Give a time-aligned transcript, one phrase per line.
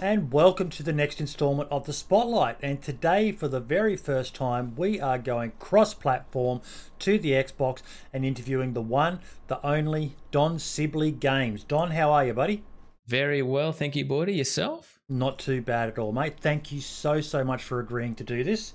[0.00, 2.56] and welcome to the next installment of the Spotlight.
[2.62, 6.60] And today, for the very first time, we are going cross platform
[7.00, 11.64] to the Xbox and interviewing the one, the only Don Sibley Games.
[11.64, 12.62] Don, how are you, buddy?
[13.08, 14.36] Very well, thank you, Bordy.
[14.36, 15.00] Yourself?
[15.08, 16.38] Not too bad at all, mate.
[16.40, 18.74] Thank you so, so much for agreeing to do this.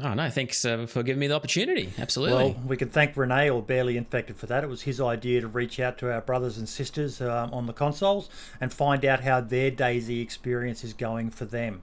[0.00, 1.92] Oh, no, thanks uh, for giving me the opportunity.
[1.98, 2.44] Absolutely.
[2.44, 4.64] Well, we can thank Renee or Barely Infected for that.
[4.64, 7.74] It was his idea to reach out to our brothers and sisters um, on the
[7.74, 11.82] consoles and find out how their DayZ experience is going for them.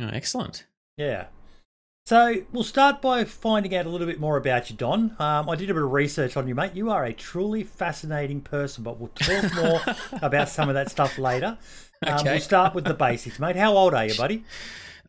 [0.00, 0.64] Oh, excellent.
[0.96, 1.26] Yeah.
[2.06, 5.14] So we'll start by finding out a little bit more about you, Don.
[5.18, 6.74] Um, I did a bit of research on you, mate.
[6.74, 9.80] You are a truly fascinating person, but we'll talk more
[10.22, 11.58] about some of that stuff later.
[12.06, 12.32] Um, Okay.
[12.32, 13.56] We'll start with the basics, mate.
[13.56, 14.44] How old are you, buddy?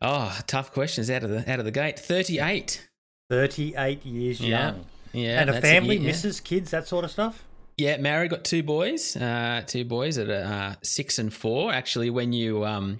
[0.02, 1.98] Oh, tough questions out of the out of the gate.
[1.98, 2.88] Thirty-eight.
[3.30, 4.48] 38 years Yeah.
[4.72, 4.84] young.
[5.14, 6.08] Yeah, and a it, family, yeah.
[6.08, 7.42] missus, kids, that sort of stuff?
[7.78, 9.16] Yeah, married, got two boys.
[9.16, 11.72] Uh, two boys at uh, six and four.
[11.72, 12.98] Actually, when you um,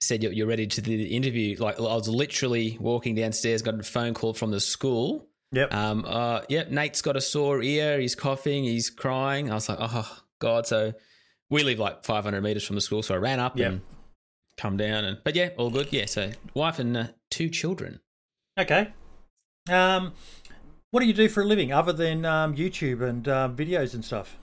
[0.00, 3.78] said you're, you're ready to do the interview, like I was literally walking downstairs, got
[3.78, 5.26] a phone call from the school.
[5.52, 5.72] Yep.
[5.74, 7.98] Um, uh, yeah, Nate's got a sore ear.
[8.00, 8.64] He's coughing.
[8.64, 9.50] He's crying.
[9.50, 10.66] I was like, oh god.
[10.66, 10.92] So
[11.48, 13.68] we live like 500 meters from the school, so I ran up Yep.
[13.72, 13.80] and
[14.60, 15.04] come down.
[15.04, 15.88] And but yeah, all good.
[15.90, 18.00] Yeah, so wife and uh, two children.
[18.58, 18.92] Okay.
[19.70, 20.12] Um,
[20.90, 24.04] what do you do for a living other than um, YouTube and um, videos and
[24.04, 24.36] stuff?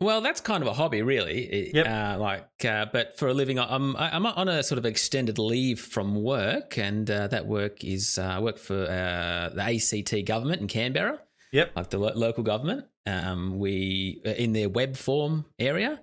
[0.00, 1.72] Well, that's kind of a hobby, really.
[1.74, 1.86] Yep.
[1.86, 5.80] Uh, like, uh, but for a living, I'm I'm on a sort of extended leave
[5.80, 10.60] from work, and uh, that work is uh, I work for uh, the ACT government
[10.60, 11.18] in Canberra.
[11.52, 11.72] Yep.
[11.76, 12.86] like the lo- local government.
[13.06, 16.00] Um, we uh, in their web form area,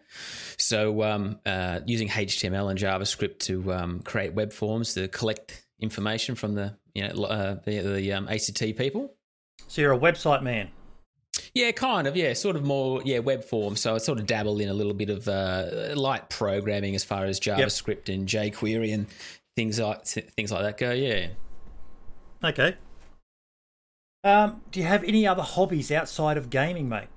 [0.57, 6.33] so um, uh, using HTML and JavaScript to um, create web forms to collect information
[6.35, 9.13] from the you know uh, the, the um, ACT people.
[9.67, 10.69] So you're a website man.
[11.53, 12.15] Yeah, kind of.
[12.17, 13.01] Yeah, sort of more.
[13.05, 13.75] Yeah, web form.
[13.75, 17.25] So I sort of dabbled in a little bit of uh, light programming as far
[17.25, 19.07] as JavaScript and jQuery and
[19.55, 20.91] things like things like that go.
[20.91, 21.27] Yeah.
[22.43, 22.75] Okay.
[24.25, 27.07] Um, do you have any other hobbies outside of gaming, mate?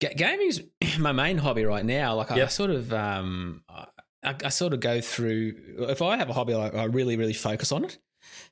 [0.00, 0.60] Ga- gaming's
[0.98, 2.14] my main hobby right now.
[2.14, 2.50] Like I, Yep.
[2.52, 3.86] sort of, um, I,
[4.44, 5.54] I sort of go through.
[5.90, 7.98] If I have a hobby, like I really, really focus on it.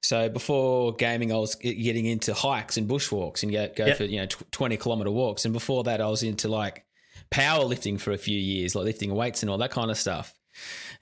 [0.02, 3.96] So before gaming, I was getting into hikes and bushwalks and go, go Yep.
[3.96, 5.44] for you know tw- twenty kilometer walks.
[5.44, 6.84] And before that, I was into like
[7.30, 10.34] powerlifting for a few years, like lifting weights and all that kind of stuff.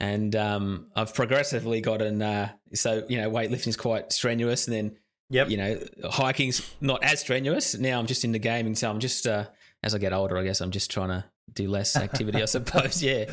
[0.01, 4.97] And um, I've progressively gotten uh, so you know weightlifting's quite strenuous, and then
[5.31, 5.51] Yep.
[5.51, 7.75] you know, hiking's not as strenuous.
[7.77, 9.47] Now I'm just into gaming, so I'm just uh,
[9.83, 13.03] as I get older, I guess I'm just trying to do less activity, I suppose.
[13.03, 13.27] Yeah,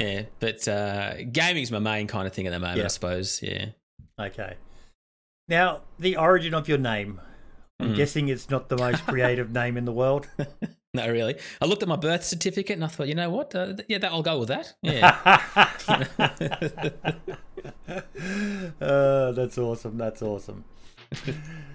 [0.00, 0.22] yeah.
[0.40, 2.84] But uh, gaming's my main kind of thing at the moment, Yeah.
[2.84, 3.40] I suppose.
[3.42, 3.66] Yeah.
[4.18, 4.54] Okay.
[5.48, 7.20] Now, the origin of your name.
[7.80, 7.96] I'm Mhm.
[7.96, 10.28] guessing it's not the most creative name in the world.
[10.94, 11.36] No, really.
[11.60, 13.54] I looked at my birth certificate and I thought, you know what?
[13.54, 14.72] Uh, yeah, that I'll go with that.
[14.82, 15.14] Yeah.
[18.80, 19.98] uh, that's awesome.
[19.98, 20.64] That's awesome.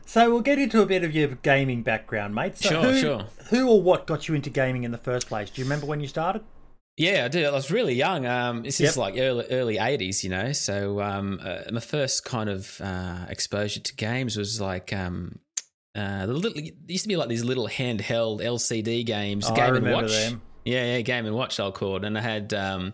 [0.06, 2.58] So we'll get into a bit of your gaming background, mate.
[2.58, 3.26] So Sure, who, sure.
[3.50, 5.50] Who or what got you into gaming in the first place?
[5.50, 6.44] Do you remember when you started?
[6.98, 7.46] Yeah, I did.
[7.46, 8.26] I was really young.
[8.28, 8.90] Um, this Yep.
[8.90, 10.52] is like early early eighties, you know.
[10.52, 15.40] So um, uh, my first kind of uh, exposure to games was like um,
[15.96, 16.54] uh, the little.
[16.54, 19.48] There used to be like these little handheld LCD games.
[19.50, 20.12] Oh, I Game and remember Watch.
[20.12, 20.42] them.
[20.66, 21.58] Yeah, yeah, Game and Watch.
[21.58, 22.94] They were called, and I had um,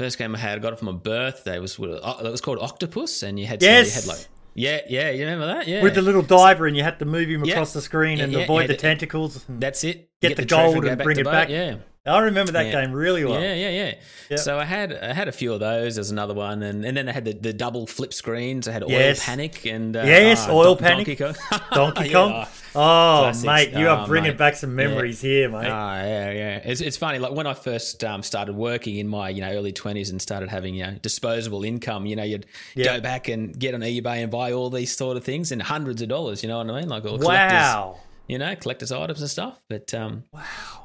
[0.00, 0.58] first game I had.
[0.58, 1.60] I got it for my birthday.
[1.60, 3.86] Was uh, it was called Octopus, and you had Yes.
[3.86, 5.10] you had like yeah, yeah.
[5.10, 5.68] You remember that?
[5.68, 7.54] Yeah, With the little diver, and you had to move him Yeah.
[7.54, 9.44] across the screen and yeah, avoid the tentacles.
[9.48, 10.08] that's it.
[10.20, 11.48] Get the treasure gold go and bring it back.
[11.48, 11.76] Yeah.
[12.06, 12.80] I remember that Yeah.
[12.80, 13.40] game really well.
[13.40, 13.94] Yeah, yeah, yeah.
[14.30, 14.38] Yep.
[14.38, 15.96] So I had I had a few of those.
[15.96, 18.66] There's another one, and, and then I had the, the double flip screens.
[18.66, 19.18] I had Yes.
[19.20, 21.18] Oil Panic and uh, Yes, ah, Oil Don- Panic.
[21.18, 21.60] Donkey Kong.
[21.72, 22.12] Donkey Yeah.
[22.12, 22.46] Kong.
[22.72, 23.44] Oh, Classics.
[23.44, 24.38] mate, you are Oh, bringing mate.
[24.38, 25.66] back some memories here, mate.
[25.68, 26.56] Ah, yeah, yeah.
[26.64, 27.18] It's, it's funny.
[27.18, 30.48] Like when I first um, started working in my you know early twenties and started
[30.48, 32.84] having you know disposable income, you know, you'd Yeah.
[32.96, 36.00] go back and get on eBay and buy all these sort of things and hundreds
[36.00, 36.42] of dollars.
[36.42, 36.88] You know what I mean?
[36.88, 37.98] Like all collectors, wow.
[38.26, 39.60] you know, collectors items and stuff.
[39.68, 40.79] But um, Wow.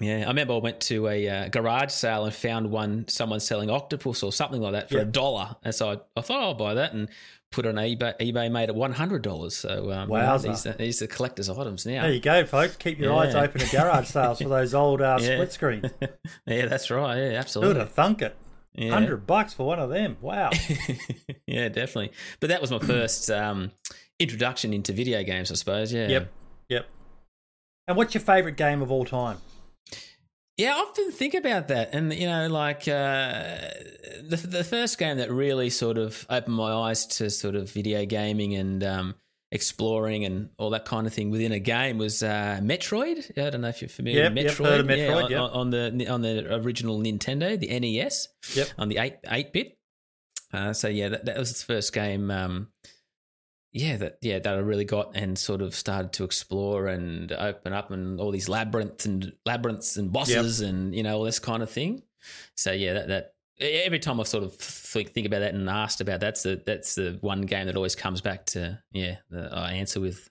[0.00, 3.70] Yeah, I remember I went to a uh, garage sale and found one someone selling
[3.70, 5.02] octopus or something like that for Yeah.
[5.02, 7.08] a dollar, and so I, I thought I'll buy that and
[7.52, 8.18] put it on eBay.
[8.18, 9.56] eBay made it one hundred dollars.
[9.56, 10.42] So um, Wowza.
[10.42, 12.02] these, are- these are collectors' items now.
[12.02, 12.74] There you go, folks.
[12.76, 15.34] Keep your eyes open at garage sales for those old uh, Yeah.
[15.36, 15.86] split screens.
[16.46, 17.16] yeah, that's right.
[17.16, 17.74] Yeah, absolutely.
[17.74, 18.36] Who'd have thunk it?
[18.76, 18.90] Yeah.
[18.90, 20.16] Hundred bucks for one of them.
[20.20, 20.50] Wow.
[21.46, 22.10] yeah, definitely.
[22.40, 23.70] But that was my first um,
[24.18, 25.92] introduction into video games, I suppose.
[25.92, 26.08] Yeah.
[26.08, 26.32] Yep.
[26.70, 26.86] Yep.
[27.86, 29.36] And what's your favourite game of all time?
[30.56, 33.58] Yeah, I often think about that, and you know, like uh,
[34.22, 38.04] the the first game that really sort of opened my eyes to sort of video
[38.04, 39.14] gaming and um,
[39.50, 43.36] exploring and all that kind of thing within a game was uh, Metroid.
[43.36, 44.64] I don't know if you're familiar Yep, with yep, Metroid.
[44.66, 45.40] heard of Yeah, Metroid, on, yep.
[45.54, 48.68] on the on the original Nintendo, the NES, Yep.
[48.78, 49.76] on the eight eight bit.
[50.52, 52.30] Uh, so yeah, that, that was the first game.
[52.30, 52.68] Um,
[53.74, 57.72] yeah, that yeah that I really got and sort of started to explore and open
[57.72, 60.70] up and all these labyrinths and labyrinths and bosses yep.
[60.70, 62.02] and you know all this kind of thing.
[62.54, 66.00] So yeah, that that every time I've sort of think, think about that and asked
[66.00, 69.50] about that, that's the that's the one game that always comes back to yeah the,
[69.52, 70.30] I answer with.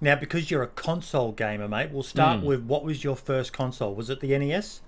[0.00, 2.44] Now, because you're a console gamer, mate, we'll start mm.
[2.44, 3.94] with what was your first console?
[3.94, 4.80] Was it the NES?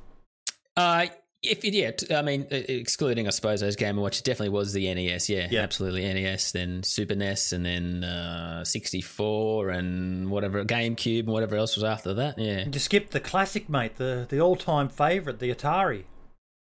[0.77, 1.07] Uh
[1.43, 4.93] if it, yeah, I mean, excluding I suppose those Game Watch, it definitely was the
[4.95, 5.29] NES.
[5.29, 11.29] Yeah, yeah, absolutely NES, then Super NES, and then uh, 64, and whatever GameCube, and
[11.29, 12.39] whatever else was after that.
[12.39, 16.05] Yeah, you skipped the classic, mate, the the all time favorite, the Atari.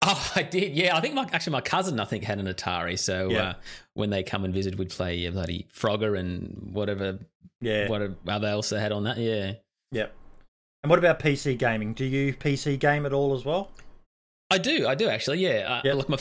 [0.01, 0.75] Oh, I did.
[0.75, 2.97] Yeah, I think my actually my cousin I think had an Atari.
[2.97, 3.41] So yeah.
[3.41, 3.53] uh,
[3.93, 7.19] when they come and visit, we'd play yeah, bloody Frogger and whatever.
[7.61, 7.87] Yeah.
[7.87, 9.17] Whatever else they had on that.
[9.17, 9.53] Yeah.
[9.91, 10.13] Yep.
[10.83, 11.93] And what about PC gaming?
[11.93, 13.71] Do you PC game at all as well?
[14.55, 15.39] I do, I do actually.
[15.39, 15.95] Yeah, uh, yep.
[15.95, 16.17] look, my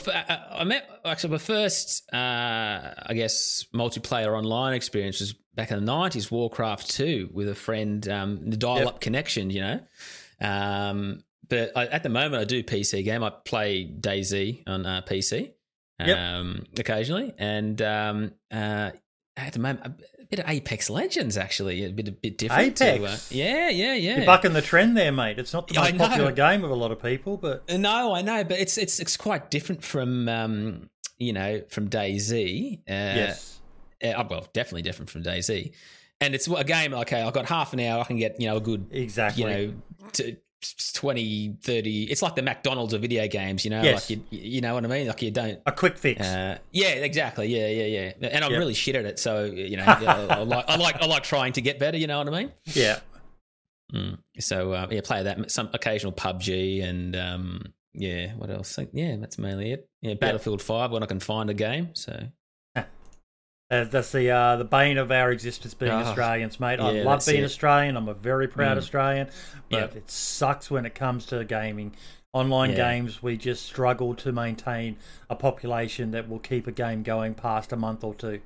[0.50, 5.84] I met actually my first, uh, I guess, multiplayer online experience was back in the
[5.84, 9.00] nineties, Warcraft Two, with a friend, um, the dial-up yep.
[9.00, 9.80] connection, you know.
[10.40, 13.22] Um, but I, at the moment, I do PC game.
[13.22, 15.52] I play DayZ on uh, PC
[16.00, 16.18] yep.
[16.18, 18.90] um, occasionally, and um, uh,
[19.36, 20.00] at the moment,
[20.34, 22.80] bit of Apex Legends actually, a bit a bit different.
[22.80, 24.16] Apex, to, uh, yeah, yeah, yeah.
[24.16, 25.38] You're bucking the trend there, mate.
[25.38, 28.22] It's not the most popular game of a lot of people, but uh, no, I
[28.22, 32.78] know, but it's it's it's quite different from um, you know from DayZ.
[32.78, 33.60] Uh, yes.
[34.02, 35.72] Uh, well, definitely different from DayZ.
[36.20, 38.56] And it's a game, okay, I've got half an hour, I can get, you know,
[38.56, 39.74] a good, exactly, you know,
[40.12, 40.36] to,
[40.72, 43.82] 20 30 it's like the mcdonald's of video games you know?
[43.82, 44.10] Yes.
[44.10, 45.06] like you, you know what i mean?
[45.06, 46.20] Like you don't a quick fix.
[46.20, 47.48] Uh, yeah exactly.
[47.48, 48.28] Yeah yeah yeah.
[48.28, 48.58] And i'm yep.
[48.58, 51.60] really shit at it so you know I, like i like i like trying to
[51.60, 52.52] get better you know what i mean?
[52.66, 53.00] Yeah.
[53.92, 54.18] Mm.
[54.40, 56.48] so uh, yeah play that some occasional pubg
[56.82, 57.62] and um,
[57.92, 58.78] yeah what else?
[58.92, 59.88] Yeah that's mainly it.
[60.00, 60.66] Yeah battlefield yep.
[60.66, 62.18] 5 when i can find a game so
[63.74, 66.80] uh, that's the uh, the bane of our existence being oh, Australians, mate.
[66.80, 67.46] I love being it.
[67.46, 67.96] Australian.
[67.96, 68.80] I'm a very proud mm.
[68.80, 69.28] Australian,
[69.70, 69.96] but yep.
[69.96, 71.94] it sucks when it comes to gaming.
[72.32, 72.76] Online yeah.
[72.76, 74.96] games, we just struggle to maintain
[75.30, 78.40] a population that will keep a game going past a month or two.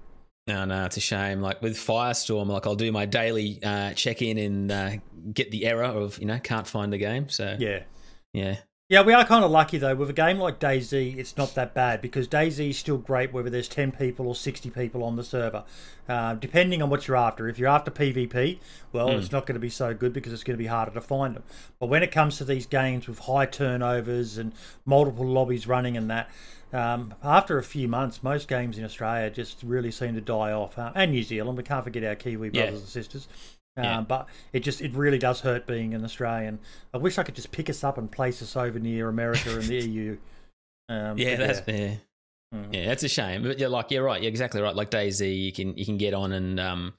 [0.46, 1.40] No, no, it's a shame.
[1.40, 4.90] Like with Firestorm, like I'll do my daily uh, check in and uh,
[5.32, 7.28] get the error of you know can't find the game.
[7.28, 7.84] So yeah,
[8.32, 9.94] yeah, yeah, we are kind of lucky though.
[9.94, 13.50] With a game like DayZ, it's not that bad because DayZ is still great whether
[13.50, 15.64] there's 10 people or 60 people on the server.
[16.08, 17.48] Uh, depending on what you're after.
[17.48, 18.58] If you're after PvP,
[18.92, 19.18] well, mm.
[19.18, 21.36] it's not going to be so good because it's going to be harder to find
[21.36, 21.42] them.
[21.78, 24.54] But when it comes to these games with high turnovers and
[24.86, 26.30] multiple lobbies running and that,
[26.72, 30.78] um, after a few months, most games in Australia just really seem to die off.
[30.78, 32.78] Uh, and New Zealand, we can't forget our Kiwi brothers yeah.
[32.78, 33.28] and sisters.
[33.78, 33.98] Yeah.
[33.98, 36.58] Um, but it just it really does hurt being an Australian.
[36.92, 39.62] I wish I could just pick us up and place us over near America and
[39.62, 40.18] the EU.
[40.88, 41.76] Um, yeah, that's yeah.
[41.76, 41.94] yeah.
[42.54, 42.74] Mm.
[42.74, 43.42] Yeah, that's a shame.
[43.42, 44.20] But you're like you're right.
[44.20, 44.74] You're exactly right.
[44.74, 46.94] Like DayZ, you can you can get on and um,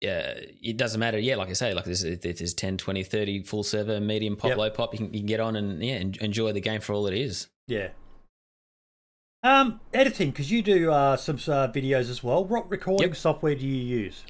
[0.00, 1.18] yeah, it doesn't matter.
[1.18, 4.58] Yeah, like I say, like there's, there's 10, 20, 30 full server, medium pop, yep.
[4.58, 4.94] low pop.
[4.94, 7.48] You can, you can get on and yeah, enjoy the game for all it is.
[7.68, 7.88] Yeah.
[9.42, 12.44] Um, editing because you do uh, some uh, videos as well.
[12.44, 13.16] What recording yep.
[13.16, 14.24] software do you use?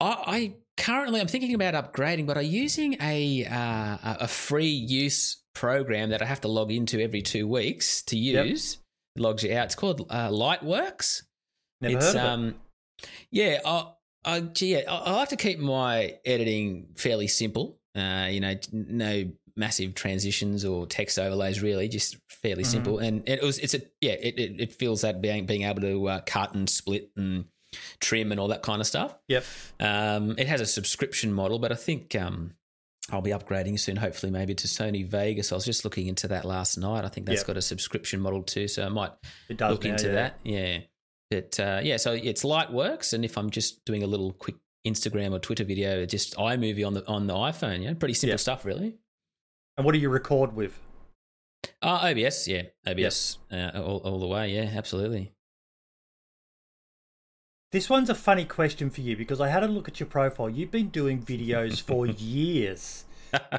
[0.00, 5.42] I, I currently I'm thinking about upgrading, but I'm using a uh, a free use
[5.54, 8.74] program that I have to log into every two weeks to use.
[8.74, 8.80] Yep.
[9.16, 9.66] It logs you out.
[9.66, 11.22] It's called uh, Lightworks.
[11.80, 13.08] Never it's, heard of um, it.
[13.30, 13.92] Yeah, I,
[14.24, 17.78] I, yeah, I, like to keep my editing fairly simple.
[17.94, 22.72] Uh, you know, no massive transitions or text overlays really just fairly mm-hmm.
[22.72, 25.80] simple and it was it's a yeah it, it, it feels that being being able
[25.80, 27.46] to uh, cut and split and
[28.00, 29.16] trim and all that kind of stuff.
[29.28, 29.44] Yep.
[29.80, 32.52] Um, it has a subscription model, but I think um,
[33.10, 35.52] I'll be upgrading soon, hopefully, maybe to Sony Vegas.
[35.52, 37.04] I was just looking into that last night.
[37.04, 37.46] I think that's yep.
[37.46, 39.12] got a subscription model too, so I might
[39.48, 40.12] look now, into yeah.
[40.12, 40.40] that.
[40.44, 40.78] Yeah.
[41.30, 44.56] But uh, yeah, so it's Lightworks, and if I'm just doing a little quick
[44.86, 48.40] Instagram or Twitter video, just iMovie on the on the iPhone, yeah, pretty simple yep.
[48.40, 48.96] stuff, really.
[49.76, 50.78] And what do you record with?
[51.82, 53.74] Uh, OBS, yeah, OBS yep.
[53.74, 55.32] uh, all, all the way, yeah, absolutely.
[57.76, 60.48] This one's a funny question for you because I had a look at your profile.
[60.48, 63.04] You've been doing videos for years.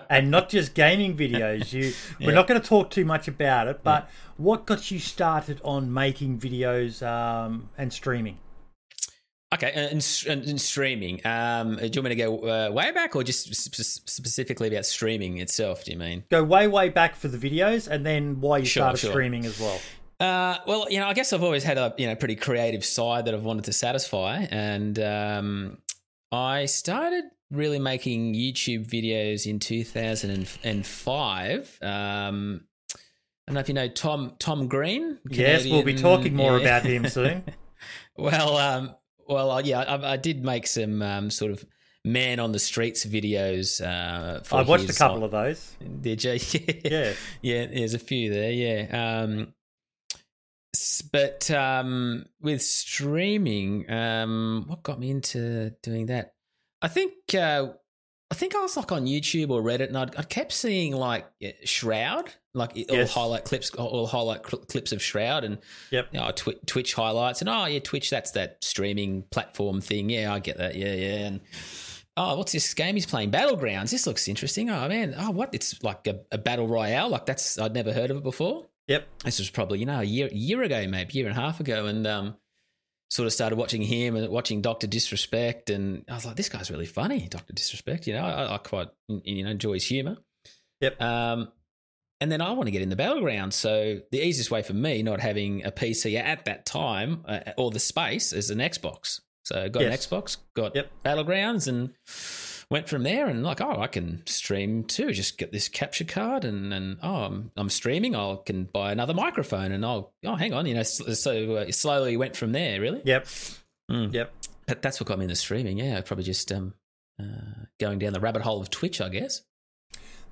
[0.10, 1.72] and not just gaming videos.
[1.72, 1.94] You,
[2.26, 4.32] we're not going to talk too much about it, but yeah.
[4.38, 8.40] what got you started on making videos um, and streaming?
[9.54, 11.24] Okay, and, and streaming.
[11.24, 14.88] Um, do you want me to go uh, way back, or just sp- specifically about
[14.88, 15.86] streaming itself?
[15.86, 18.82] Do you mean go way, way back for the videos, and then why you sure,
[18.82, 19.12] started sure.
[19.12, 19.80] streaming as well?
[20.20, 23.26] Uh, well, you know, I guess I've always had a you know pretty creative side
[23.26, 25.78] that I've wanted to satisfy, and um,
[26.32, 31.80] I started really making YouTube videos in 2005.
[31.82, 32.62] Um,
[33.48, 35.20] don't know if you know Tom Tom Green.
[35.30, 36.64] yes, we'll be talking more yeah.
[36.64, 37.44] about him soon.
[38.18, 38.96] Well, um,
[39.28, 41.66] well, uh, yeah, I, I did make some um, sort of
[42.04, 43.82] man on the streets videos.
[43.82, 45.76] Uh, I watched a couple of those.
[46.02, 46.38] Did you?
[46.84, 47.14] Yeah.
[47.42, 47.66] yeah.
[47.68, 48.52] There's a few there.
[48.52, 49.22] Yeah.
[49.22, 49.54] Um,
[51.02, 56.34] but um, with streaming, um, what got me into doing that?
[56.82, 57.68] I think uh,
[58.30, 61.26] I think I was like on YouTube or Reddit, and I'd, I kept seeing like
[61.44, 63.14] uh, Shroud, like all Yes.
[63.14, 65.58] highlight clips, all highlight cl- clips of Shroud, and
[65.92, 66.08] Yep.
[66.12, 70.10] you know, Twi- Twitch highlights, and oh yeah, Twitch, that's that streaming platform thing.
[70.10, 70.76] Yeah, I get that.
[70.76, 71.26] Yeah, yeah.
[71.28, 71.42] And
[72.18, 73.32] oh, what's this game he's playing?
[73.32, 73.92] Battlegrounds.
[73.92, 74.70] This looks interesting.
[74.70, 75.50] Oh man, oh what?
[75.54, 77.10] It's like a, a battle royale.
[77.10, 78.66] Like that's I'd never heard of it before.
[78.88, 79.08] Yep.
[79.26, 81.86] This was probably you know a year year ago, maybe year and a half ago,
[81.88, 82.36] and um,
[83.10, 86.72] sort of started watching him and watching Doctor Disrespect, and I was like, this guy's
[86.72, 88.08] really funny, Doctor Disrespect.
[88.08, 90.18] You know, I, I quite you know enjoy his humor.
[90.82, 91.02] Yep.
[91.02, 91.52] Um,
[92.20, 93.54] and then I want to get in the battleground.
[93.54, 97.70] So the easiest way for me, not having a PC at that time uh, or
[97.72, 99.22] the space, is an Xbox.
[99.44, 100.06] So I got Yes.
[100.12, 100.92] an Xbox, got Yep.
[101.06, 101.94] battlegrounds, and
[102.70, 103.28] went from there.
[103.28, 105.12] And like, oh, I can stream too.
[105.12, 108.16] Just get this capture card, and and oh, I'm, I'm streaming.
[108.16, 110.84] I can buy another microphone, and I'll oh, hang on, you know.
[110.84, 112.82] So, uh, slowly went from there.
[112.82, 113.02] Really.
[113.06, 113.26] Yep.
[113.92, 114.14] Mm.
[114.14, 114.34] Yep.
[114.68, 115.78] But that's what got me into streaming.
[115.78, 116.74] Yeah, probably just um,
[117.20, 119.44] uh, going down the rabbit hole of Twitch, I guess.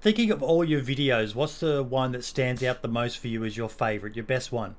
[0.01, 3.45] Thinking of all your videos, what's the one that stands out the most for you
[3.45, 4.75] as your favorite, your best one?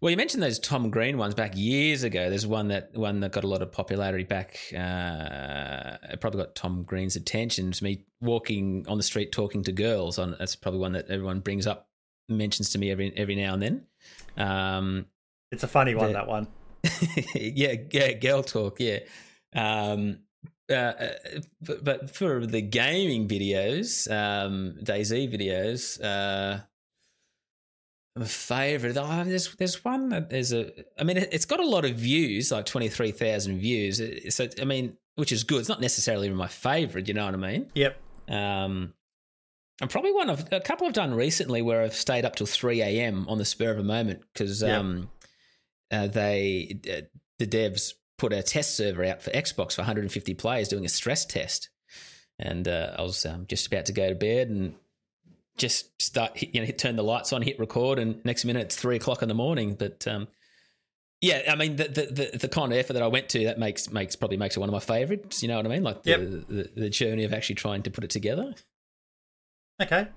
[0.00, 2.28] Well, you mentioned those Tom Green ones back years ago.
[2.28, 4.58] There's one that one that got a lot of popularity back.
[4.72, 7.70] Uh, it probably got Tom Green's attention.
[7.70, 10.18] It's me walking on the street talking to girls.
[10.18, 11.88] On that's probably one that everyone brings up,
[12.28, 13.86] mentions to me every every now and then.
[14.36, 15.06] Um,
[15.50, 16.48] It's a funny one, The- that one.
[17.34, 18.98] yeah, yeah, girl talk, yeah.
[19.54, 20.18] Um,
[20.70, 21.08] uh, uh,
[21.60, 26.60] but, but for the gaming videos, um, DayZ videos, uh,
[28.24, 28.96] favorite.
[28.96, 30.70] Oh, there's there's one that there's a.
[30.98, 34.00] I mean, it, it's got a lot of views, like twenty three thousand views.
[34.34, 35.60] So I mean, which is good.
[35.60, 37.08] It's not necessarily my favorite.
[37.08, 37.70] You know what I mean?
[37.74, 38.00] Yep.
[38.28, 38.94] Um,
[39.80, 42.80] and probably one of a couple I've done recently where I've stayed up till three
[42.80, 43.26] a.m.
[43.28, 44.78] on the spur of a moment because Yeah.
[44.78, 45.10] um,
[45.90, 47.00] uh, they uh,
[47.38, 51.26] the devs put a test server out for Xbox for 150 players doing a stress
[51.26, 51.68] test,
[52.38, 54.74] and uh, I was um, just about to go to bed and
[55.56, 58.76] just start you know hit, turn the lights on, hit record, and next minute it's
[58.76, 59.74] three o'clock in the morning.
[59.74, 60.28] But um,
[61.20, 63.58] yeah, I mean the, the the the kind of effort that I went to that
[63.58, 65.42] makes makes probably makes it one of my favorites.
[65.42, 65.82] You know what I mean?
[65.82, 66.20] Like the, Yep.
[66.48, 68.54] the the journey of actually trying to put it together.
[69.82, 70.08] Okay.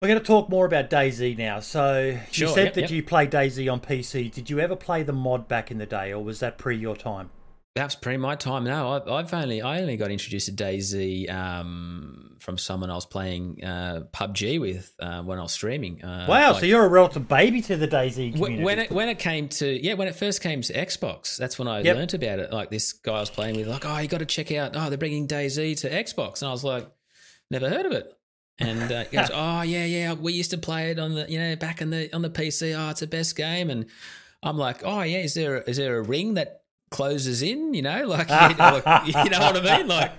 [0.00, 1.58] We're going to talk more about DayZ now.
[1.58, 2.90] So Sure, you said yep, that yep.
[2.90, 4.30] you play DayZ on PC.
[4.32, 6.94] Did you ever play the mod back in the day, or was that pre your
[6.94, 7.30] time?
[7.74, 8.64] That's pre my time.
[8.64, 8.92] now.
[8.98, 13.62] I, I've only I only got introduced to DayZ um, from someone I was playing
[13.64, 16.02] uh, PUBG with uh, when I was streaming.
[16.02, 18.64] Uh, wow, like- so you're a relative baby to the DayZ community.
[18.64, 21.68] When it when it came to yeah when it first came to Xbox that's when
[21.68, 21.96] I Yep.
[21.96, 24.26] learnt about it like this guy I was playing with like oh you got to
[24.26, 26.88] check out oh they're bringing DayZ to Xbox and I was like
[27.50, 28.12] never heard of it
[28.58, 31.38] and uh, he goes oh yeah yeah we used to play it on the you
[31.38, 33.86] know back in the on the PC oh it's the best game and
[34.42, 38.02] I'm like oh yeah is there is there a ring that closes in you know
[38.06, 40.12] like you know, like, you know what I mean like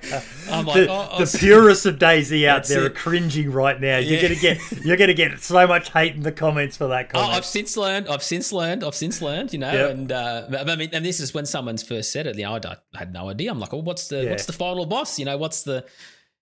[0.49, 3.97] I'm like the, oh, the oh, purists of DayZ out there are cringing right now.
[3.97, 4.21] You're Yeah.
[4.23, 7.31] gonna get you're gonna get so much hate in the comments for that comment.
[7.31, 7.37] Oh.
[7.37, 8.07] I've since learned.
[8.07, 8.83] I've since learned.
[8.83, 9.53] I've since learned.
[9.53, 9.89] You know, Yep.
[9.91, 12.35] and uh, I mean, and this is when someone's first said it.
[12.37, 12.59] You know, I,
[12.93, 13.51] I had no idea.
[13.51, 14.29] I'm like, well, what's the Yeah.
[14.31, 15.17] what's the final boss?
[15.19, 15.85] You know, what's the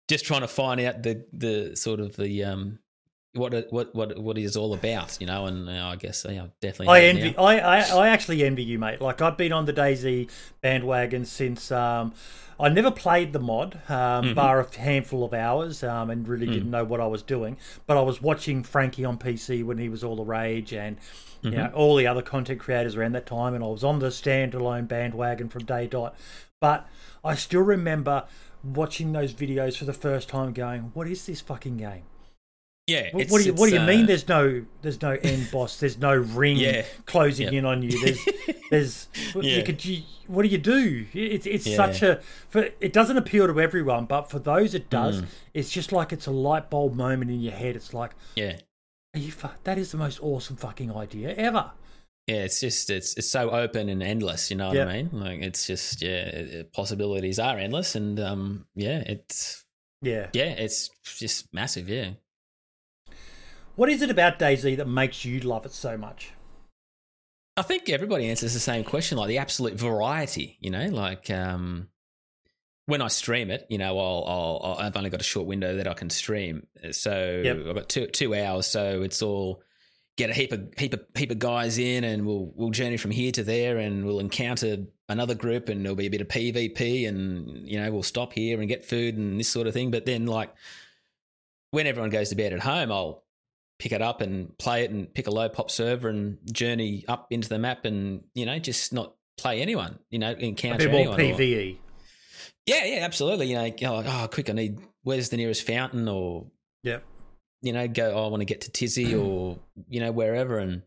[0.10, 2.80] just trying to find out the the sort of the um
[3.38, 5.18] what it, what what what it is all about.
[5.22, 6.88] You know, and uh, I guess yeah, definitely.
[6.88, 7.32] I envy.
[7.32, 7.44] now.
[7.44, 9.02] I, I I actually envy you, mate.
[9.02, 10.30] Like I've been on the DayZ
[10.62, 11.72] bandwagon since.
[11.72, 12.14] Um,
[12.60, 14.34] I never played the mod, um, Mm-hmm.
[14.34, 16.54] bar a handful of hours, um, and really Mm.
[16.54, 17.56] didn't know what I was doing.
[17.86, 20.98] But I was watching Frankie on PC when he was all the rage, and
[21.44, 21.60] you Mm-hmm.
[21.60, 24.88] know all the other content creators around that time, and I was on the standalone
[24.88, 26.16] bandwagon from day dot.
[26.60, 26.88] But
[27.24, 28.24] I still remember
[28.64, 32.04] watching those videos for the first time, going, "What is this fucking game?"
[32.88, 33.10] Yeah.
[33.12, 34.04] What, it's- what do you What do you mean?
[34.04, 35.78] uh, There's no There's no end boss.
[35.80, 36.86] There's no ring Yeah.
[37.06, 37.54] closing Yep.
[37.54, 37.92] in on you.
[38.04, 38.20] There's
[38.72, 39.58] There's what Yeah.
[39.58, 41.06] you could you, What do you do?
[41.14, 41.76] It's it's Yeah.
[41.76, 45.22] such a for it doesn't appeal to everyone, but for those it does.
[45.22, 45.26] Mm.
[45.54, 47.76] It's just like it's a light bulb moment in your head.
[47.76, 48.58] It's like, Yeah.
[49.16, 49.34] are you
[49.66, 51.72] that is the most awesome fucking idea ever.
[52.28, 54.50] Yeah, it's just it's it's so open and endless.
[54.50, 54.88] You know what Yep.
[54.88, 55.10] I mean?
[55.12, 59.66] Like it's just yeah, it- possibilities are endless, and um yeah, it's
[60.02, 60.28] Yeah.
[60.34, 61.88] yeah, it's just massive.
[61.90, 62.12] Yeah.
[63.78, 66.32] What is it about DayZ that makes you love it so much?
[67.56, 71.88] I think everybody answers the same question, like the absolute variety, you know, like um
[72.88, 75.78] when I stream it, you know, I'll, I'll, I'll I've only got a short window
[75.78, 77.58] that I can stream, so Yep.
[77.68, 79.62] I've got two two hours, so it's all
[80.18, 83.12] get a heap of heap of heap of guys in, and we'll we'll journey from
[83.12, 87.08] here to there, and we'll encounter another group, and there'll be a bit of PvP,
[87.08, 89.92] and you know, we'll stop here and get food and this sort of thing.
[89.92, 90.52] But then, like
[91.70, 93.24] when everyone goes to bed at home, I'll
[93.80, 97.28] pick it up and play it, and pick a low pop server and journey up
[97.32, 100.92] into the map, and you know, just not play anyone, you know, A encounter bit
[101.06, 101.20] more anyone.
[101.22, 101.78] or- PVE.
[102.66, 103.48] yeah, yeah, absolutely.
[103.48, 106.08] You know, go like, oh, quick, I need, where's the nearest fountain?
[106.08, 106.48] Or,
[106.84, 107.00] yeah,
[107.62, 110.58] you know, go, oh, I want to get to Tisy or, you know, wherever.
[110.58, 110.82] And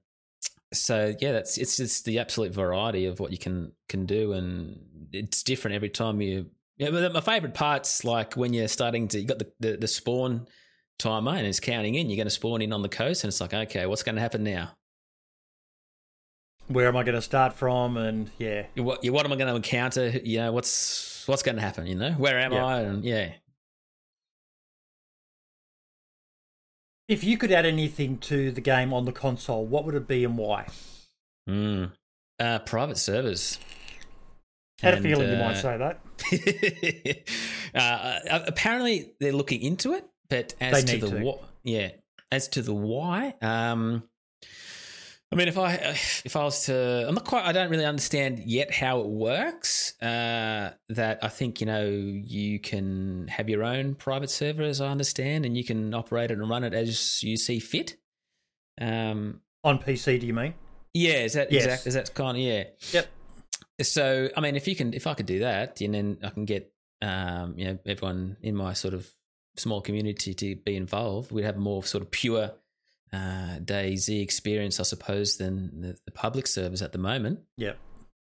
[0.73, 4.33] so, yeah, that's, it's just the absolute variety of what you can, can do.
[4.33, 4.81] And
[5.13, 9.21] it's different every time you, yeah, but my favorite part's like when you're starting to,
[9.21, 10.47] you got the, the, the spawn
[11.01, 13.41] timer and it's counting in, you're going to spawn in on the coast and it's
[13.41, 14.73] like, okay, what's going to happen now?
[16.69, 17.97] Where am I going to start from?
[17.97, 20.09] And yeah, What, what am I going to encounter?
[20.09, 21.87] You know, what's, what's going to happen?
[21.89, 22.65] You know, where am Yeah.
[22.65, 22.81] I?
[22.83, 23.33] And yeah.
[27.09, 30.25] if you could add anything to the game on the console, what would it be
[30.25, 30.69] and why?
[31.49, 31.91] Mm.
[32.39, 33.59] Uh, private servers.
[34.81, 36.01] Had a And, feeling you uh, might say that.
[37.75, 41.21] uh, apparently, they're looking into it, but as to the to.
[41.23, 41.35] why,
[41.65, 41.91] yeah,
[42.33, 44.05] as to the why, um,
[45.33, 45.75] I mean, if I
[46.25, 47.45] if I was to, I'm not quite.
[47.45, 50.01] I don't really understand yet how it works.
[50.01, 54.89] Uh, that I think you know you can have your own private server, as I
[54.89, 57.97] understand, and you can operate it and run it as you see fit.
[58.81, 60.55] Um, On PC, do you mean?
[60.95, 61.65] yeah, is that Yes.
[61.65, 61.87] exact?
[61.87, 62.65] Is that kind of yeah?
[62.93, 63.07] Yep.
[63.83, 66.45] So, I mean, if you can, if I could do that, and then I can
[66.45, 69.09] get, um, you know, everyone in my sort of
[69.61, 72.53] small community to be involved, we'd have more sort of pure
[73.13, 77.41] uh, DayZ experience, I suppose, than the, the public servers at the moment.
[77.57, 77.79] Yep.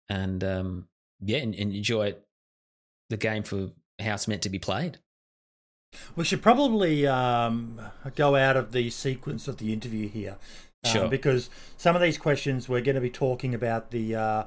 [0.09, 0.87] And um,
[1.21, 2.15] yeah, and, and enjoy
[3.09, 4.97] the game for how it's meant to be played.
[6.15, 7.79] We should probably um,
[8.15, 10.37] go out of the sequence of the interview here,
[10.83, 11.07] uh, Sure.
[11.07, 14.43] because some of these questions we're going to be talking about the uh,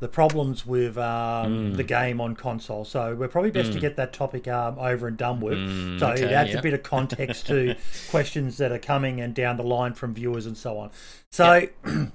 [0.00, 1.76] the problems with um, Mm.
[1.76, 2.84] the game on console.
[2.84, 3.82] So we're probably best to Mm.
[3.82, 5.58] get that topic um, over and done with.
[5.58, 6.58] Mm, so it adds yeah.
[6.58, 7.76] a bit of context to
[8.10, 10.90] questions that are coming and down the line from viewers and so on.
[11.30, 11.68] So.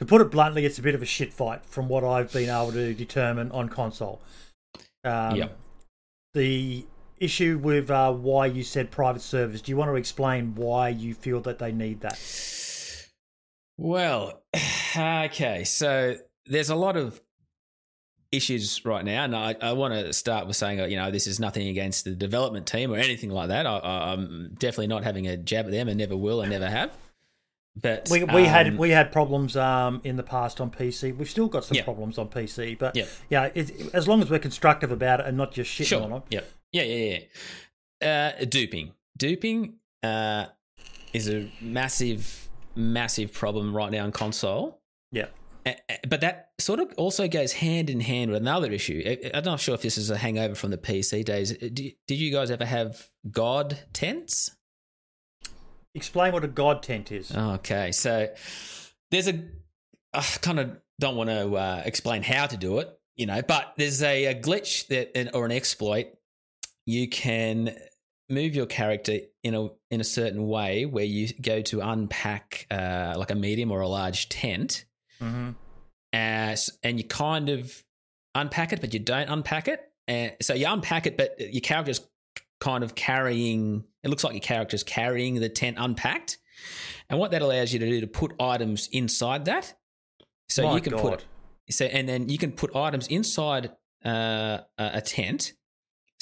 [0.00, 2.48] To put it bluntly, it's a bit of a shit fight from what I've been
[2.50, 4.20] able to determine on console.
[5.04, 5.56] Um, Yep.
[6.34, 6.86] The
[7.22, 11.14] issue with uh, why you said private servers, do you want to explain why you
[11.14, 12.18] feel that they need that?
[13.78, 14.42] Well,
[14.96, 15.64] okay.
[15.64, 17.20] So there's a lot of
[18.30, 21.26] issues right now, and I, I want to start with saying, uh, you know, this
[21.26, 23.66] is nothing against the development team or anything like that.
[23.66, 26.90] I, I'm definitely not having a jab at them, and never will, and never have.
[27.80, 31.16] But We, we had um, we had problems um, in the past on PC.
[31.16, 31.84] We've still got some Yeah.
[31.84, 33.08] problems on PC, but Yep.
[33.30, 36.02] yeah, it, as long as we're constructive about it and not just shitting sure.
[36.02, 36.22] on them.
[36.28, 36.50] Yep.
[36.72, 37.18] Yeah, yeah,
[38.00, 38.34] yeah.
[38.40, 38.92] Uh, duping.
[39.18, 40.46] Duping uh,
[41.12, 44.80] is a massive, massive problem right now on console.
[45.10, 45.26] Yeah.
[45.66, 45.72] Uh,
[46.08, 49.02] But that sort of also goes hand in hand with another issue.
[49.34, 51.52] I'm not sure if this is a hangover from the PC days.
[51.52, 54.50] Uh, Did did you guys ever have God tents?
[55.94, 57.30] Explain what a god tent is.
[57.36, 58.28] Okay, so
[59.10, 59.44] there's a.
[60.14, 63.74] I kind of don't want to uh, explain how to do it, you know, but
[63.76, 66.06] there's a, a glitch that or an exploit.
[66.86, 67.76] You can
[68.28, 73.14] move your character in a in a certain way where you go to unpack uh,
[73.16, 74.84] like a medium or a large tent,
[75.18, 75.50] hmm
[76.12, 77.82] as and you kind of
[78.34, 79.80] unpack it, but you don't unpack it.
[80.06, 82.06] And so you unpack it, but your character's
[82.60, 83.84] kind of carrying.
[84.02, 86.38] It looks like your character's carrying the tent unpacked,
[87.08, 89.74] and what that allows you to do to put items inside that.
[90.48, 91.02] So My you can God.
[91.02, 91.24] put
[91.70, 93.70] so and then you can put items inside
[94.04, 95.52] uh, a tent.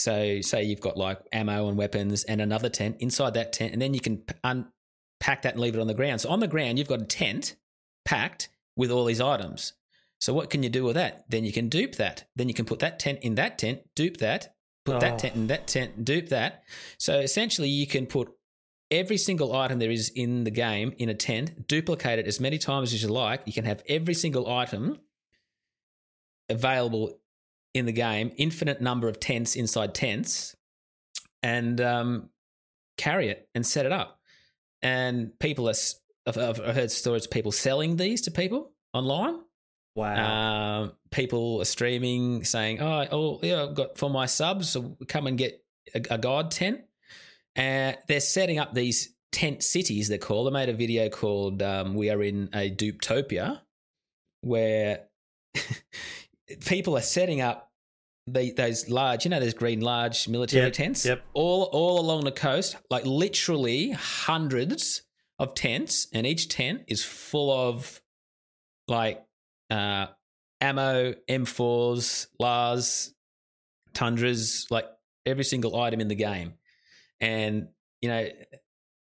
[0.01, 3.81] So say you've got like ammo and weapons and another tent inside that tent, and
[3.83, 6.21] then you can unpack that and leave it on the ground.
[6.21, 7.57] So on the ground you've got a tent
[8.05, 9.75] packed with all these items.
[10.21, 11.25] So what can you do with that?
[11.29, 12.29] Then you can dupe that.
[12.37, 15.01] Then you can put that tent in that tent, dupe that, put Oh.
[15.01, 16.65] that tent in that tent, dupe that.
[16.99, 18.31] So essentially you can put
[18.91, 22.59] every single item there is in the game in a tent, duplicate it as many
[22.59, 23.43] times as you like.
[23.47, 24.99] You can have every single item
[26.49, 27.19] available
[27.75, 30.57] in the game, infinite number of tents inside tents,
[31.43, 32.31] and um,
[32.97, 34.19] carry it and set it up.
[34.83, 35.75] And people are,
[36.27, 39.41] I've, heard stories of people selling these to people online.
[39.95, 40.83] Wow.
[40.83, 45.27] Um, people are streaming saying, "Oh, oh, yeah, I've got for my subs, so come
[45.27, 45.63] and get
[45.95, 46.83] a, a god tent."
[47.57, 50.09] And they're setting up these tent cities.
[50.09, 50.49] They're called.
[50.49, 53.61] I made a video called um, "We Are in a Duptopia,"
[54.43, 55.09] where
[56.67, 57.71] people are setting up
[58.27, 61.25] the, those large, you know, those green large military Yep, tents, yep.
[61.35, 65.03] all all along the coast, like literally hundreds
[65.39, 68.01] of tents, and each tent is full of
[68.89, 69.25] like
[69.71, 70.07] uh,
[70.61, 73.15] ammo, M4s, Lars,
[73.95, 74.87] Tundras, like
[75.27, 76.55] every single item in the game.
[77.21, 77.69] And
[78.03, 78.29] you know,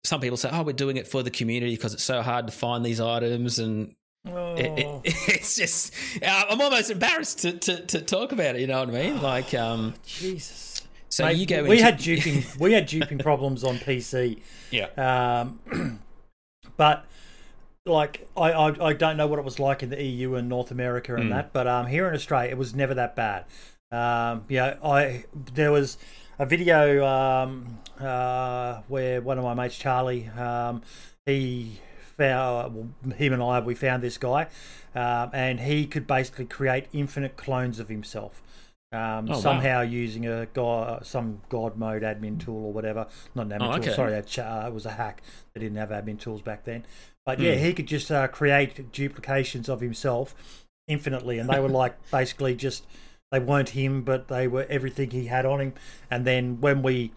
[0.05, 2.53] some people say, "Oh, we're doing it for the community because it's so hard to
[2.53, 3.95] find these items," and
[4.31, 4.55] Oh.
[4.57, 8.61] it, it, it's just uh, I'm almost embarrassed to, to, to talk about it.
[8.61, 9.23] You know what I mean?
[9.23, 10.83] Like, um, Jesus.
[11.09, 11.63] so Mate, you go.
[11.65, 14.41] we into, had duping we had duping problems on PC.
[14.71, 15.61] yeah, Um,
[16.77, 17.05] but
[17.87, 20.71] like I, I I don't know what it was like in the EU and North
[20.71, 21.31] America and Mm.
[21.31, 23.45] that, but um here in Australia it was never that bad.
[23.91, 25.97] Um, yeah, I there was
[26.39, 30.83] a video um uh where one of my mates Charlie um
[31.25, 31.81] he
[32.19, 34.49] found well, him and I we found this guy
[34.95, 38.43] um, and he could basically create infinite clones of himself.
[38.91, 39.41] Um, Oh, wow.
[39.41, 43.07] somehow using a god, some god mode admin tool or whatever.
[43.35, 43.83] Not an admin Oh, tool.
[43.85, 43.95] okay.
[43.95, 45.23] Sorry, uh, it was a hack.
[45.55, 46.85] They didn't have admin tools back then.
[47.27, 47.65] But yeah, Hmm.
[47.65, 50.35] he could just uh, create duplications of himself
[50.87, 52.87] infinitely, and they were like basically just
[53.31, 55.73] they weren't him, but they were everything he had on him.
[56.11, 57.13] And then when we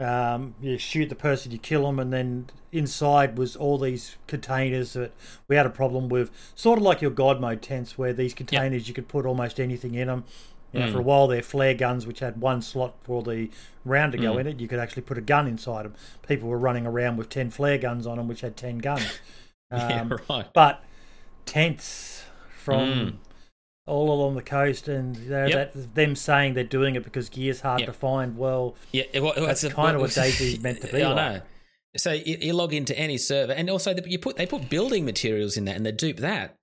[0.00, 4.94] um, you shoot the person, you kill them, and then inside was all these containers
[4.94, 5.12] that
[5.46, 8.88] we had a problem with, sort of like your God mode tents, where these containers
[8.88, 10.24] you could put almost anything in them.
[10.72, 10.92] You know, Mm.
[10.92, 13.48] For a while, they're flare guns, which had one slot for the
[13.84, 14.40] round to go Mm.
[14.40, 14.60] in it.
[14.60, 15.94] You could actually put a gun inside them.
[16.26, 19.20] People were running around with ten flare guns on them, which had ten guns.
[19.72, 20.46] yeah, Um, right.
[20.52, 20.82] but
[21.46, 22.24] tents
[22.58, 23.14] from Mm.
[23.86, 25.72] All along the coast, and they're, Yep.
[25.74, 27.86] that, them saying they're doing it because gear's hard Yep.
[27.88, 28.36] to find.
[28.38, 31.16] Well, Yeah, it, well, That's kinda well, what DayZ's meant to be I like.
[31.34, 31.40] know.
[31.96, 35.04] So you, you log into any server, and also the, you put they put building
[35.04, 36.56] materials in that, and they dupe that.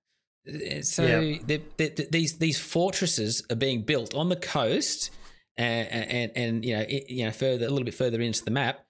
[0.46, 1.06] Uh, So
[1.46, 1.62] they-
[2.10, 5.10] these these fortresses are being built on the coast,
[5.56, 8.50] and and, and you know it, you know further a little bit further into the
[8.50, 8.84] map,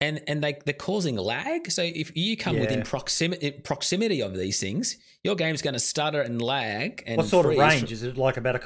[0.00, 1.70] and and they they're causing lag.
[1.70, 6.20] So if you come within proximity proximity of these things, your game's going to stutter
[6.20, 7.02] and lag.
[7.06, 8.16] And what sort of range is it?
[8.16, 8.58] Like about a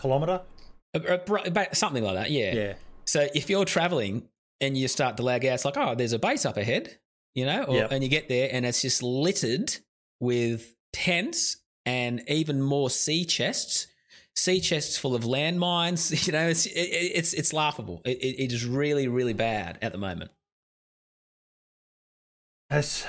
[0.94, 2.30] uh, about something like that.
[2.30, 2.54] Yeah.
[2.54, 4.28] Yeah, So if you're traveling
[4.60, 6.98] and you start to lag out, it's like, oh, there's a base up ahead,
[7.34, 7.92] you know, or, Yep.
[7.92, 9.76] and you get there and it's just littered
[10.20, 13.86] with tents and even more sea chests,
[14.34, 16.10] sea chests full of landmines.
[16.26, 18.02] You know, it's it, it's it's laughable.
[18.04, 20.30] It, it, it is really really bad at the moment,
[22.70, 23.06] that's.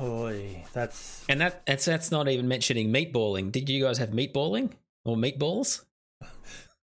[0.00, 3.50] Oy, that's and that that's that's not even mentioning meatballing.
[3.50, 4.70] Did you guys have meatballing
[5.04, 5.84] or meatballs?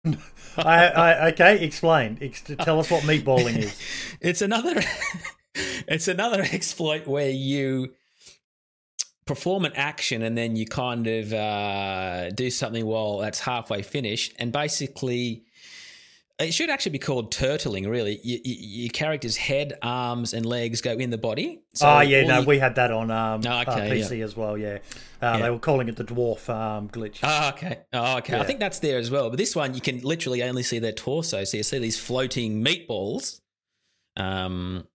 [0.56, 1.62] I, I, okay.
[1.62, 2.18] Explain.
[2.20, 3.80] Ex- tell us what meatballing is.
[4.20, 4.80] it's another
[5.54, 7.92] it's another exploit where you
[9.26, 14.34] perform an action and then you kind of uh, do something while that's halfway finished
[14.38, 15.44] and basically
[16.42, 20.80] it should actually be called turtling really you, you, your character's head arms and legs
[20.80, 23.50] go in the body so oh yeah, no, you- we had that on um, Oh,
[23.50, 24.58] uh, okay, PC as well.
[24.58, 24.78] Yeah,
[25.22, 25.38] uh, Yeah.
[25.38, 27.20] they were calling it the dwarf um, glitch.
[27.22, 27.80] Oh, okay.
[27.92, 28.38] Oh, okay.
[28.38, 29.30] I think that's there as well.
[29.30, 31.44] But this one, you can literally only see their torso.
[31.44, 33.40] So you see these floating meatballs.
[34.16, 34.86] Um,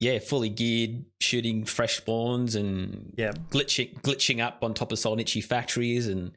[0.00, 5.42] yeah, fully geared, shooting fresh spawns and yeah, glitching, glitching up on top of Solnichi
[5.42, 6.32] factories and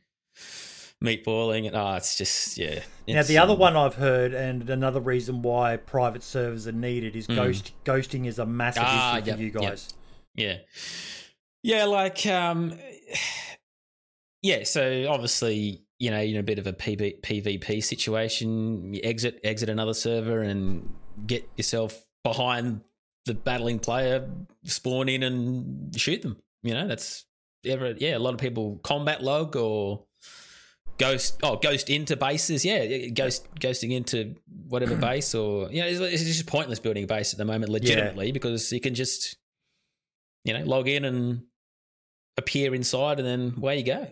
[1.04, 1.68] meatballing.
[1.68, 2.82] And oh, it's just yeah.
[3.08, 7.16] Now the other um, one I've heard, and another reason why private servers are needed
[7.16, 7.36] is Mm.
[7.36, 9.62] ghost ghosting is a massive Ah, issue yep, for you yep.
[9.62, 9.94] guys.
[10.36, 10.58] Yeah.
[11.64, 12.78] Yeah, like um
[14.42, 18.94] yeah, so obviously, you know, you're in a bit of a PV, PvP situation.
[18.94, 20.94] You exit exit another server and
[21.28, 22.82] get yourself behind
[23.26, 24.28] the battling player,
[24.64, 26.38] spawn in and shoot them.
[26.64, 27.26] You know, that's
[27.66, 30.06] ever yeah, a lot of people combat log or
[31.02, 34.36] ghost oh ghost into bases yeah ghost ghosting into
[34.70, 37.70] whatever base or you know it's, it's just pointless building a base at the moment
[37.72, 39.38] legitimately because you can just
[40.46, 41.42] you know log in and
[42.38, 44.08] appear inside and then away you go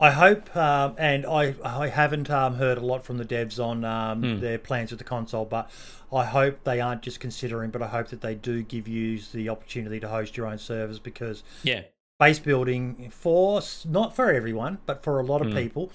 [0.00, 3.84] I hope, um, and I I haven't um, heard a lot from the devs on
[3.84, 4.40] um, Hmm.
[4.40, 5.70] their plans with the console, but
[6.12, 9.48] I hope they aren't just considering, but I hope that they do give you the
[9.48, 11.82] opportunity to host your own servers because yeah
[12.18, 15.56] base building for not for everyone, but for a lot of Mm.
[15.62, 15.92] people,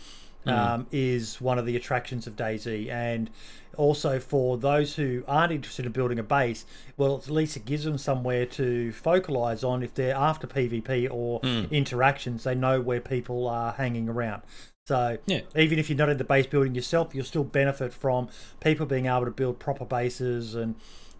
[0.47, 0.57] Mm.
[0.57, 2.89] um, is one of the attractions of DayZ.
[2.89, 3.29] and
[3.75, 6.65] also for those who aren't interested in building a base,
[6.97, 11.39] well, at least it gives them somewhere to focalize on if they're after PvP or
[11.41, 11.69] Mm.
[11.69, 12.43] interactions.
[12.43, 14.41] They know where people are hanging around.
[14.87, 15.41] So Yeah.
[15.55, 18.29] even if you're not in the base building yourself, you'll still benefit from
[18.61, 20.73] people being able to build proper bases and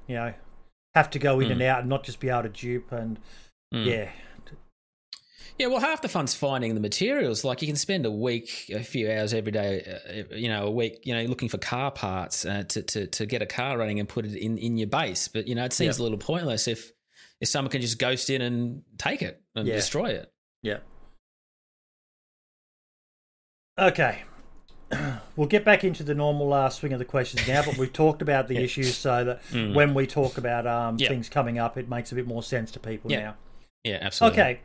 [0.08, 0.34] you know
[0.96, 1.52] have to go in Mm.
[1.52, 3.20] and out and not just be able to dupe and
[3.74, 3.86] Mm.
[3.86, 4.10] yeah
[5.58, 7.44] Yeah, well, half the fun's finding the materials.
[7.44, 9.98] Like you can spend a week, a few hours every day,
[10.32, 13.26] uh, you know, a week, you know, looking for car parts uh, to, to to
[13.26, 15.28] get a car running and put it in, in your base.
[15.28, 16.00] But you know, it seems Yep.
[16.00, 16.92] a little pointless if
[17.42, 19.76] if someone can just ghost in and take it and Yeah.
[19.76, 20.32] destroy it.
[20.62, 20.78] Yeah.
[23.80, 24.24] Okay.
[25.36, 28.24] We'll get back into the normal uh, swing of the questions now, but we've talked
[28.24, 28.62] about the Yeah.
[28.62, 29.76] issues so that Mm.
[29.76, 31.10] when we talk about um, Yeah.
[31.10, 33.20] things coming up, it makes a bit more sense to people Yeah.
[33.20, 33.36] now.
[33.84, 34.40] Yeah, absolutely.
[34.42, 34.60] Okay.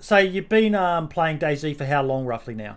[0.00, 2.76] So you've been um, playing DayZ for how long, roughly now?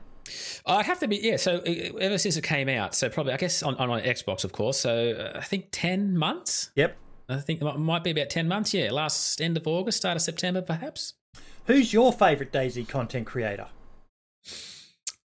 [0.65, 1.35] I'd have to be yeah.
[1.37, 4.53] So ever since it came out, so probably I guess on, on my Xbox, of
[4.53, 4.79] course.
[4.79, 6.71] So uh, I think ten months.
[6.75, 6.97] Yep.
[7.29, 8.73] I think it might- be about ten months.
[8.73, 11.13] Yeah, last end of August, start of September, perhaps.
[11.65, 13.67] Who's your favourite DayZ content creator?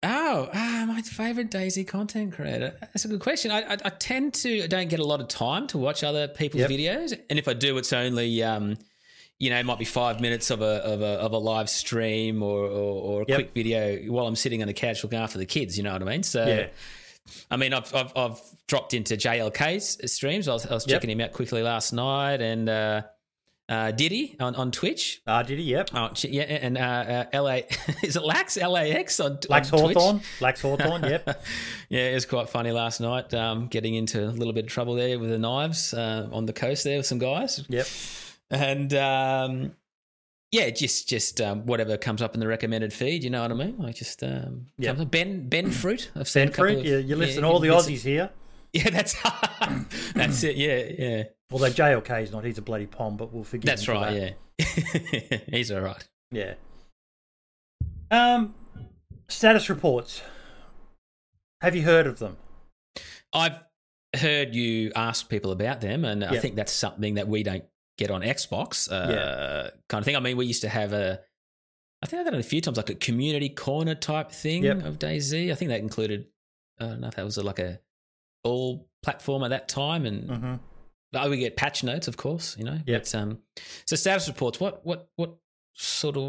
[0.03, 2.73] Oh, ah, my favorite DayZ content creator.
[2.81, 3.51] That's a good question.
[3.51, 6.27] I, I, I tend to I don't get a lot of time to watch other
[6.27, 6.69] people's Yep.
[6.71, 8.77] videos, and if I do, it's only um,
[9.41, 12.43] you know, it might be five minutes of a of a of a live stream
[12.43, 13.37] or or, or a Yep.
[13.37, 15.77] quick video while I'm sitting on the couch looking after the kids.
[15.77, 16.23] You know what I mean?
[16.23, 16.45] So.
[16.45, 16.67] Yeah.
[17.49, 20.47] I mean, I've, I've I've dropped into JLK's streams.
[20.47, 20.95] I was, I was Yep.
[21.01, 23.01] checking him out quickly last night, and uh,
[23.69, 25.21] uh, Diddy on, on Twitch.
[25.27, 25.65] Ah, did he?
[25.65, 25.91] Yep.
[25.93, 27.59] Oh, yeah, and uh, uh, LA
[28.03, 29.97] is it Lax LAX on, Lax on Twitch?
[29.97, 30.21] Hawthorne.
[30.41, 31.43] Lax Hawthorne, yep.
[31.89, 33.33] yeah, it was quite funny last night.
[33.33, 36.53] Um, getting into a little bit of trouble there with the knives uh, on the
[36.53, 37.87] coast there with some guys, Yep.
[38.51, 39.75] And um,
[40.51, 43.23] yeah, just just um, whatever comes up in the recommended feed.
[43.23, 43.83] You know what I mean?
[43.83, 44.99] I just um, Yep.
[44.99, 45.11] up.
[45.11, 46.11] Ben Ben Fruit.
[46.15, 48.29] I've seen Ben Fruit, of- you, you listen yeah, all the listen- Aussies here.
[48.73, 49.15] Yeah, that's
[50.15, 50.55] that's it.
[50.55, 53.91] Yeah, yeah, Although JLK's not, he's a bloody pom, but we'll forgive that's him for
[53.93, 54.35] right.
[54.57, 55.17] that.
[55.31, 56.07] Yeah, he's all right.
[56.31, 56.53] Yeah.
[58.09, 58.53] Um,
[59.27, 60.21] status reports.
[61.61, 62.37] Have you heard of them?
[63.33, 63.59] I've
[64.15, 67.65] heard you ask people about them, and I think that's something that we don't
[68.01, 69.69] get on Xbox, uh, Yeah.
[69.89, 70.15] kind of thing.
[70.15, 71.19] I mean, we used to have a,
[72.03, 74.85] I think I've done it a few times, like a community corner type thing Yep.
[74.85, 75.51] of DayZ.
[75.51, 76.25] I think that included,
[76.79, 77.79] I don't know if that was like a
[78.43, 80.55] all platform at that time, and Mm-hmm.
[81.15, 82.79] oh, we get patch notes, of course, you know.
[82.87, 83.01] Yep.
[83.03, 83.37] But, um,
[83.85, 84.59] so status reports.
[84.59, 85.35] What what what
[85.73, 86.23] sort of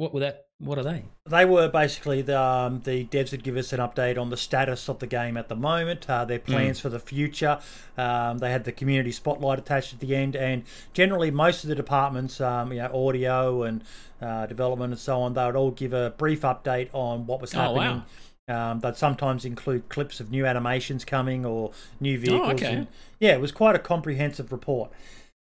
[0.00, 0.46] what were that?
[0.64, 1.04] What are they?
[1.26, 4.88] They were basically the um, the devs would give us an update on the status
[4.88, 7.58] of the game at the moment, uh, their plans for the future.
[7.98, 11.74] Um, they had the community spotlight attached at the end, and generally most of the
[11.74, 13.84] departments, um, you know, audio and
[14.22, 17.52] uh, development and so on, they would all give a brief update on what was
[17.52, 17.82] happening.
[17.82, 18.02] Oh,
[18.48, 18.72] wow.
[18.72, 22.52] Um, they'd sometimes include clips of new animations coming or new vehicles.
[22.54, 22.72] okay.
[22.74, 22.86] and-
[23.18, 24.90] yeah, it was quite a comprehensive report.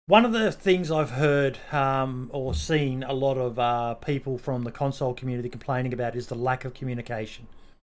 [0.08, 4.62] One of the things I've heard um, or seen a lot of uh, people from
[4.62, 7.48] the console community complaining about is the lack of communication.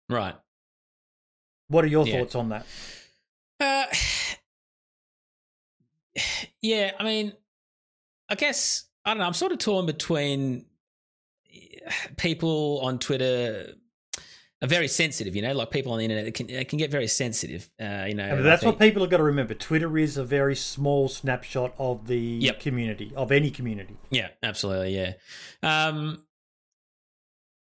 [0.10, 0.36] Right.
[1.70, 2.20] What are your Yeah.
[2.20, 2.68] thoughts on that?
[3.60, 3.86] Uh,
[6.62, 7.34] yeah, I mean,
[8.30, 9.26] I guess I don't know.
[9.26, 10.66] I'm sort of torn between
[12.18, 13.74] people on Twitter
[14.64, 15.36] are very sensitive.
[15.36, 17.70] You know, like people on the internet can they can get very sensitive.
[17.80, 19.54] Uh, you know, that's what people have got to remember.
[19.54, 22.60] Twitter is a very small snapshot of the Yep.
[22.62, 23.98] community, of any community.
[24.10, 24.96] Yeah, absolutely.
[24.96, 25.14] Yeah.
[25.62, 26.24] Um,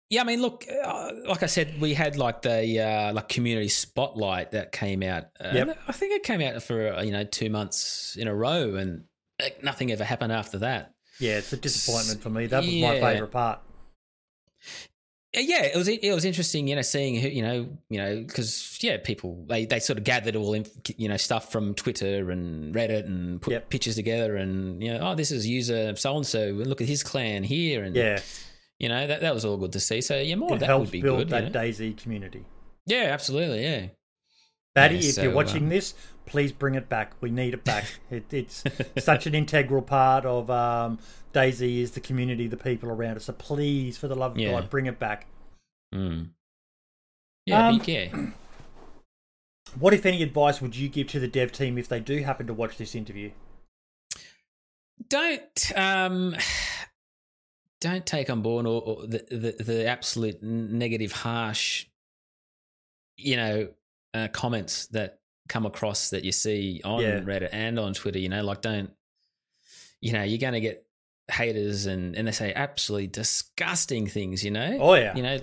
[0.10, 3.68] yeah, I mean, look, uh, like I said, we had like the uh, like community
[3.70, 5.26] spotlight that came out.
[5.39, 5.80] Uh, Yep.
[5.88, 9.04] I think it came out for uh, you know two months in a row, and
[9.42, 10.94] uh, nothing ever happened after that.
[11.20, 12.48] Yeah, it's a disappointment for me.
[12.48, 13.60] That was my favourite part.
[15.36, 18.78] Yeah, it was it was interesting, you know, seeing who you know, you know, because
[18.82, 20.65] yeah, people they they sort of gathered all in,
[20.96, 23.69] you know stuff from Twitter and Reddit and put Yep.
[23.69, 27.02] pictures together, and you know, oh, this is user so and so, look at his
[27.02, 28.19] clan here, and Yeah,
[28.78, 30.02] you know that that was all good to see.
[30.02, 31.28] So yeah, more of that would be build good.
[31.30, 31.60] you that know?
[31.62, 32.46] DayZ community.
[32.86, 33.63] Yeah, absolutely.
[33.63, 33.88] Yeah.
[34.76, 35.94] Batty, Yeah, if so, you're watching um, this,
[36.26, 37.14] please bring it back.
[37.22, 37.86] We need it back.
[38.12, 38.64] it, it's
[38.98, 41.00] such an integral part of um,
[41.34, 43.26] DayZ is the community, the people around us.
[43.26, 44.52] So please, for the love of Yeah.
[44.52, 45.28] God, bring it back.
[45.94, 46.30] Mm.
[47.46, 48.08] Yeah, Um, yeah.
[49.78, 52.48] What, if any, advice would you give to the dev team if they do happen
[52.48, 53.32] to watch this interview?
[55.10, 56.36] Don't um,
[57.82, 61.88] don't take on board or, or the, the the absolute negative, harsh,
[63.18, 63.70] you know,
[64.13, 67.19] uh, comments that come across that you see on Yeah.
[67.19, 68.19] Reddit and on Twitter.
[68.19, 68.91] You know, like don't,
[70.02, 70.86] you know, you're going to get
[71.32, 74.43] haters and and they say absolutely disgusting things.
[74.43, 75.15] You know, Oh, yeah.
[75.15, 75.39] you know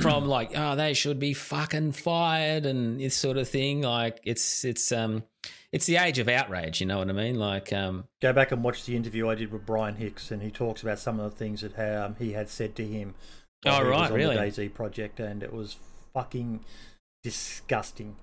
[0.00, 4.64] from like oh they should be fucking fired and this sort of thing like it's
[4.64, 5.24] it's um
[5.72, 8.62] it's the age of outrage you know what i mean like um Go back and
[8.62, 11.36] watch the interview I did with Brian Hicks, and he talks about some of the
[11.36, 13.14] things that um, he had said to him.
[13.66, 14.36] Oh, right, on really?
[14.36, 15.76] The DayZ project, and it was
[16.14, 16.60] fucking
[17.22, 18.16] disgusting.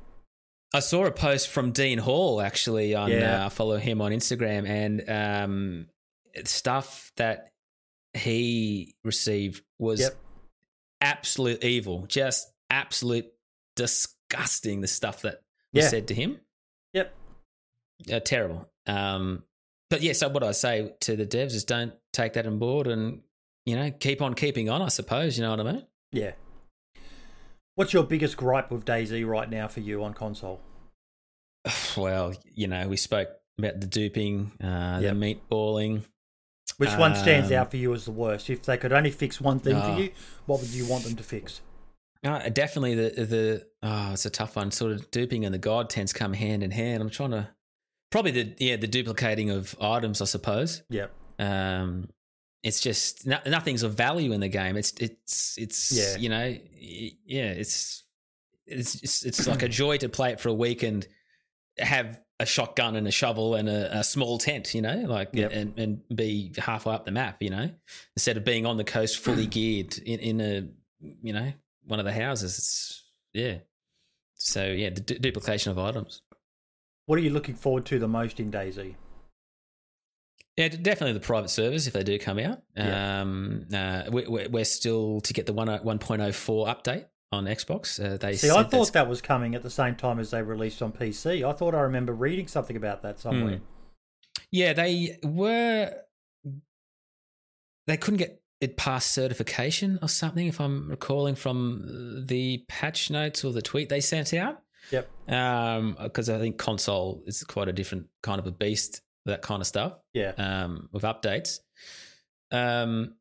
[0.73, 3.43] i saw a post from dean hall actually on Yeah.
[3.43, 5.87] uh, I follow him on instagram and um
[6.45, 7.51] stuff that
[8.13, 10.15] he received was Yep.
[11.01, 13.27] absolute evil, just absolute
[13.75, 14.81] disgusting.
[14.81, 15.41] The stuff that
[15.73, 15.89] was Yeah.
[15.89, 16.39] said to him,
[16.93, 17.13] Yep.
[18.11, 18.69] uh, terrible.
[18.87, 19.43] Um,
[19.89, 22.87] but yeah, so what I say to the devs is don't take that on board,
[22.87, 23.21] and
[23.65, 24.81] you know, keep on keeping on.
[24.81, 25.87] I suppose you know what I mean.
[26.11, 26.33] Yeah.
[27.77, 30.59] What's your biggest gripe with DayZ right now for you on console?
[31.95, 35.13] Well, you know, we spoke about the duping, uh, Yep.
[35.13, 36.01] the meatballing.
[36.77, 38.49] Which one stands Um, out for you as the worst?
[38.49, 39.93] If they could only fix one thing Oh.
[39.95, 40.09] for you,
[40.47, 41.61] what would you want them to fix?
[42.23, 44.71] Uh, definitely the the oh, it's a tough one.
[44.71, 47.01] Sort of duping and the god tents come hand in hand.
[47.03, 47.49] I'm trying to
[48.11, 50.81] probably the yeah the duplicating of items, I suppose.
[50.89, 51.11] Yep.
[51.37, 52.09] Um,
[52.67, 54.75] it's just no, nothing's of value in the game.
[54.77, 56.17] It's it's it's Yeah.
[56.17, 56.55] you know
[57.25, 58.03] yeah it's
[58.65, 61.07] it's it's, it's like a joy to play it for a week and
[61.79, 65.51] have a shotgun and a shovel and a, a small tent, you know, like Yep.
[65.53, 67.69] and, and be halfway up the map, you know,
[68.15, 70.67] instead of being on the coast fully geared in, in a
[70.99, 71.51] you know
[71.85, 72.57] one of the houses.
[72.57, 73.03] It's
[73.33, 73.57] yeah.
[74.35, 76.21] So yeah, the du- duplication of items.
[77.05, 78.95] What are you looking forward to the most in DayZ?
[80.57, 82.61] Yeah, definitely the private servers if they do come out.
[82.75, 83.21] Yeah.
[83.21, 88.03] Um, uh, we, we're still to get the 1 1.04 update on Xbox.
[88.03, 90.41] Uh, they See, I that's- thought that was coming at the same time as they
[90.41, 91.47] released on PC.
[91.47, 93.59] I thought I remember reading something about that somewhere.
[94.51, 95.93] yeah, they were
[97.85, 100.47] they couldn't get it past certification or something.
[100.47, 104.61] If I'm recalling from the patch notes or the tweet they sent out.
[104.91, 105.09] Yep.
[105.29, 109.01] Um, because I think console is quite a different kind of a beast.
[109.27, 110.01] That kind of stuff.
[110.13, 110.31] Yeah.
[110.37, 111.59] um, with updates.
[112.51, 113.15] Um,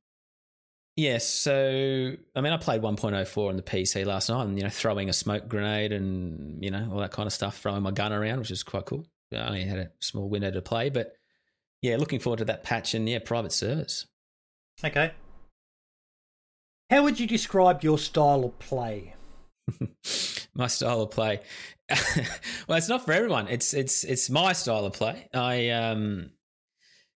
[0.96, 4.70] yeah, so I mean, I played 1.04 on the PC last night, and you know,
[4.70, 8.12] throwing a smoke grenade and you know all that kind of stuff, throwing my gun
[8.12, 9.04] around, which is quite cool.
[9.32, 11.12] I only had a small window to play, but
[11.82, 14.06] yeah, looking forward to that patch and yeah, private servers.
[14.82, 15.12] Okay.
[16.88, 19.14] How would you describe your style of play?
[20.54, 21.40] my style of play.
[22.68, 23.48] well, it's not for everyone.
[23.48, 25.28] It's it's it's my style of play.
[25.32, 26.30] I um,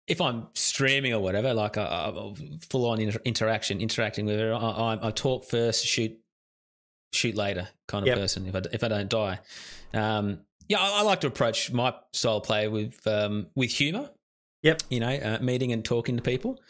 [0.07, 2.35] if I'm streaming or whatever, like a, a
[2.71, 6.13] full on inter- interaction, interacting with her, I, I, I talk first, shoot
[7.13, 8.19] shoot later kind of Yep.
[8.19, 8.47] person.
[8.47, 9.41] If I if I don't die,
[9.95, 14.11] um, yeah, I, I like to approach my style of play with um, with humor.
[14.63, 14.83] Yep.
[14.91, 16.61] You know, uh, meeting and talking to people.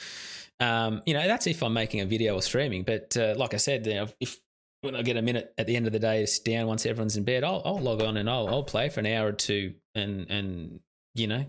[0.60, 2.82] Um, you know, that's if I'm making a video or streaming.
[2.82, 4.38] But uh, like I said, you know, if
[4.82, 6.86] when I get a minute at the end of the day to sit down once
[6.86, 9.32] everyone's in bed, I'll, I'll log on and I'll, I'll play for an hour or
[9.32, 10.80] two and, and
[11.14, 11.46] you know,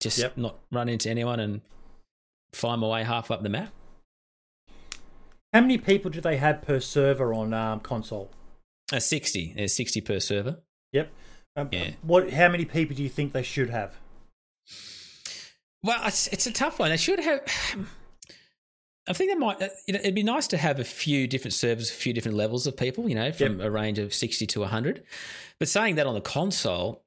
[0.00, 0.36] just Yep.
[0.36, 1.60] not run into anyone and
[2.52, 3.72] find my way half up the map.
[5.52, 8.30] How many people do they have per server on um, console?
[8.92, 9.54] Uh, 60.
[9.56, 10.60] There's 60 per server.
[10.92, 11.10] Yep.
[11.56, 11.90] Um, Yeah.
[12.02, 12.30] What?
[12.32, 13.94] How many people do you think they should have?
[15.82, 16.90] Well, it's, it's a tough one.
[16.90, 17.40] They should have.
[19.08, 19.60] I think they might.
[19.60, 22.36] uh, You know, it'd be nice to have a few different servers, a few different
[22.36, 23.08] levels of people.
[23.08, 25.02] You know, from a range of sixty to hundred.
[25.58, 27.04] But saying that on the console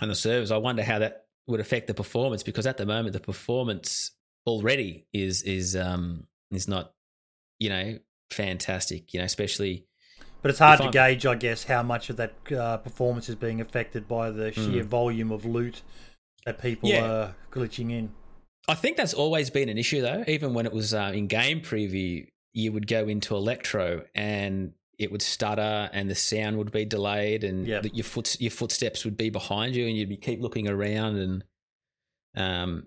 [0.00, 3.12] and the servers, I wonder how that would affect the performance because at the moment
[3.12, 4.12] the performance
[4.46, 6.94] already is is um is not
[7.58, 7.98] you know
[8.30, 9.12] fantastic.
[9.12, 9.86] You know, especially
[10.42, 13.34] But it's hard to I'm- gauge, I guess, how much of that uh, performance is
[13.34, 14.86] being affected by the sheer Mm.
[14.86, 15.82] volume of loot
[16.46, 17.04] that people Yeah.
[17.04, 18.12] are glitching in.
[18.66, 20.24] I think that's always been an issue, though.
[20.26, 25.10] Even when it was uh, in game preview, you would go into Electro and it
[25.12, 27.86] would stutter, and the sound would be delayed, and Yep.
[27.92, 31.44] your foot your footsteps would be behind you, and you'd be keep looking around, and
[32.36, 32.86] um,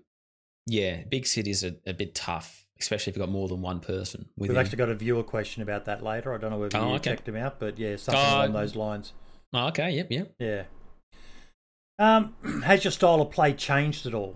[0.66, 4.26] yeah, big cities are a bit tough, especially if you've got more than one person
[4.38, 6.34] with We've actually got a viewer question about that later.
[6.34, 7.10] I don't know whether Oh, you okay.
[7.10, 9.12] checked them out, but yeah, something Uh, along those lines.
[9.52, 10.32] oh, okay, yep, yep.
[10.38, 10.64] Yeah.
[11.98, 14.34] Um, has your style of play changed at all?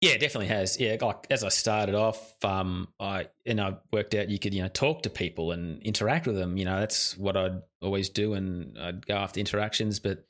[0.00, 0.80] Yeah, it definitely has.
[0.80, 4.62] Yeah, like as I started off, um, I and I worked out you could you
[4.62, 6.56] know talk to people and interact with them.
[6.56, 9.98] You know, that's what I'd always do, and I'd go after interactions.
[10.00, 10.24] But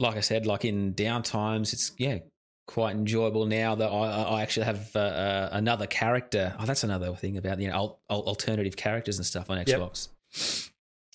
[0.00, 2.18] like I said, like in downtimes, it's yeah
[2.66, 6.56] quite enjoyable now that I, I actually have uh, uh, another character.
[6.58, 9.66] Oh, that's another thing about you know al- al- alternative characters and stuff on Yep.
[9.68, 10.70] Xbox,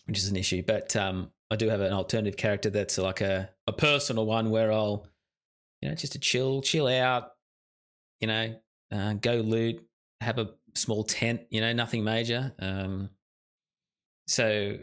[0.05, 0.63] which is an issue.
[0.65, 4.71] But um, I do have an alternative character that's like a a personal one where
[4.71, 5.05] I'll
[5.81, 7.33] you know just to chill chill out
[8.19, 8.55] you know,
[8.91, 9.85] uh, go loot,
[10.21, 12.53] have a small tent, you know, nothing major.
[12.59, 13.09] Um,
[14.27, 14.77] so,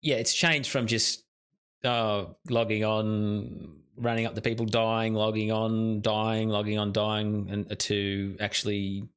[0.00, 1.24] yeah, it's changed from just
[1.84, 7.78] uh, logging on, running up to people dying, logging on, dying, logging on, dying, and
[7.78, 9.08] to actually,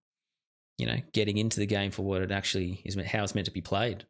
[0.77, 3.51] you know, getting into the game for what it actually is, how it's meant to
[3.51, 4.05] be played.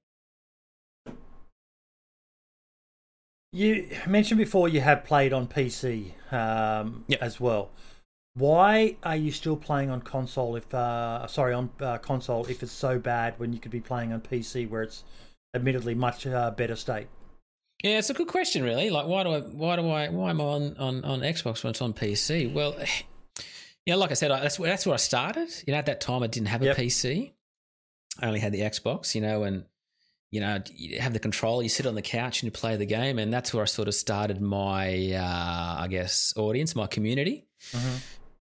[3.52, 7.22] You mentioned before you have played on PC um, Yep.
[7.22, 7.72] as well.
[8.36, 12.72] Why are you still playing on console if uh, sorry on uh, console if it's
[12.72, 15.04] so bad when you could be playing on PC where it's
[15.54, 17.08] admittedly much uh, better state?
[17.82, 18.90] Yeah, it's a good question, really.
[18.90, 21.72] Like, why do I, why do I, why am I on on, on Xbox when
[21.72, 22.52] it's on PC?
[22.52, 22.76] Well,
[23.86, 25.50] you know, like I said, I, that's where that's where I started.
[25.66, 26.78] You know, at that time I didn't have a Yep.
[26.78, 27.32] PC.
[28.22, 29.16] I only had the Xbox.
[29.16, 29.64] You know, and
[30.32, 31.64] you know, you have the control.
[31.64, 33.88] You sit on the couch and you play the game, and that's where I sort
[33.88, 37.46] of started my, uh, I guess, audience, my community.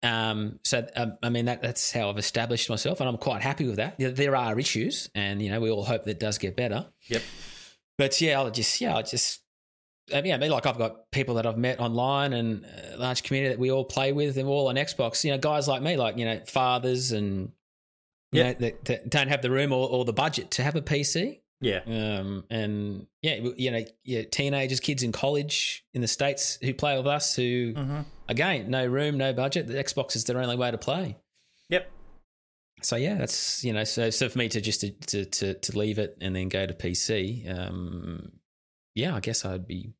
[0.02, 3.66] Um, so um, I mean that that's how I've established myself, and I'm quite happy
[3.66, 3.96] with that.
[3.98, 6.86] There- are issues, and you know we all hope that it does get better.
[7.08, 7.22] Yep.
[7.98, 9.40] But yeah, I'll just yeah, I'll just
[10.12, 13.22] um, yeah, I mean, like I've got people that I've met online and a large
[13.22, 15.22] community that we all play with, and we're all on Xbox.
[15.22, 17.52] You know, guys like me, like you know, fathers and
[18.32, 18.60] you Yep.
[18.60, 21.40] know that, that don't have the room or, or the budget to have a PC.
[21.60, 26.74] Yeah, Um, and yeah, you know, yeah, teenagers, kids in college in the states who
[26.74, 28.00] play with us, who hmm
[28.32, 29.66] again, no room, no budget.
[29.68, 31.16] The Xbox is their only way to play.
[31.68, 31.90] yep,
[32.82, 35.78] So yeah, that's you know, so so for me to just to to to, to
[35.78, 38.32] leave it and then go to PC, um,
[38.94, 39.92] yeah, I guess I'd be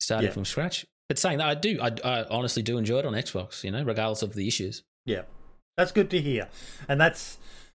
[0.00, 0.34] starting Yeah.
[0.34, 0.84] from scratch.
[1.08, 3.62] But saying that, I do, I, I honestly do enjoy it on Xbox.
[3.62, 4.82] You know, regardless of the issues.
[5.04, 5.22] yeah.
[5.76, 6.48] That's good to hear,
[6.88, 7.36] and that's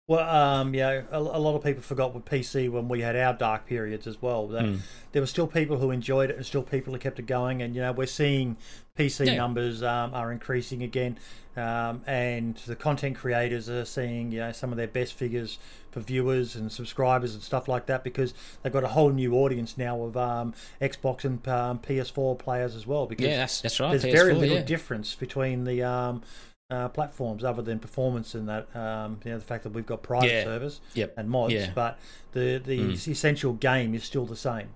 [0.07, 3.17] well, um, you know, a, a lot of people forgot with PC when we had
[3.17, 4.47] our dark periods as well.
[4.47, 4.79] Mm.
[5.11, 7.61] there were still people who enjoyed it, and still people who kept it going.
[7.61, 8.55] And you know, we're seeing
[8.97, 9.35] PC Yeah.
[9.35, 11.17] numbers um, are increasing again,
[11.57, 15.59] um, and the content creators are seeing you know some of their best figures
[15.91, 18.33] for viewers and subscribers and stuff like that because
[18.63, 22.87] they've got a whole new audience now of um, Xbox and um, PS4 players as
[22.87, 23.07] well.
[23.07, 23.91] Because Yeah, that's that's right.
[23.91, 24.63] there's PS4, very little yeah.
[24.63, 26.21] difference between the um,
[26.69, 30.03] uh, platforms other than performance and that um, you know the fact that we've got
[30.03, 30.43] private Yeah.
[30.43, 31.13] servers Yep.
[31.17, 31.71] and mods, Yeah.
[31.73, 31.97] but
[32.33, 33.07] the the Mm.
[33.07, 34.69] essential game is still the same.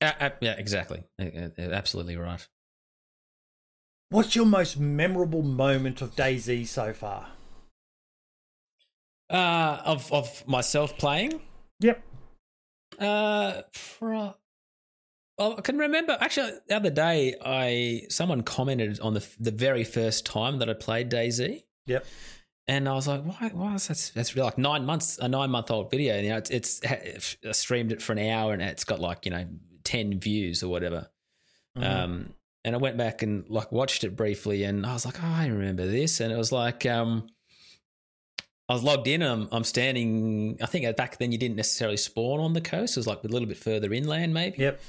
[0.00, 1.04] Uh, uh, yeah, exactly.
[1.18, 2.46] Absolutely right.
[4.10, 7.28] What's your most memorable moment of DayZ so far?
[9.30, 11.40] Uh, of of myself playing.
[11.80, 12.02] Yep.
[12.98, 13.62] Uh,
[13.98, 14.34] pro-
[15.38, 16.16] I can remember.
[16.20, 20.74] Actually, the other day, I someone commented on the the very first time that I
[20.74, 22.04] played DayZ, Yep.
[22.68, 23.50] and I was like, "Why?
[23.52, 24.12] Why is that?
[24.14, 26.20] That's really like nine months, a nine month old video.
[26.20, 26.80] You know, it's, it's
[27.44, 29.44] I streamed it for an hour, and it's got like you know
[29.82, 31.08] ten views or whatever.
[31.76, 31.84] Mhm.
[31.84, 35.26] Um, and I went back and like watched it briefly, and I was like, oh,
[35.26, 37.26] I remember this, and it was like, um,
[38.68, 40.58] I was logged in, and I'm, I'm standing.
[40.62, 43.26] I think back then you didn't necessarily spawn on the coast; it was like a
[43.26, 44.58] little bit further inland, maybe.
[44.58, 44.80] Yep.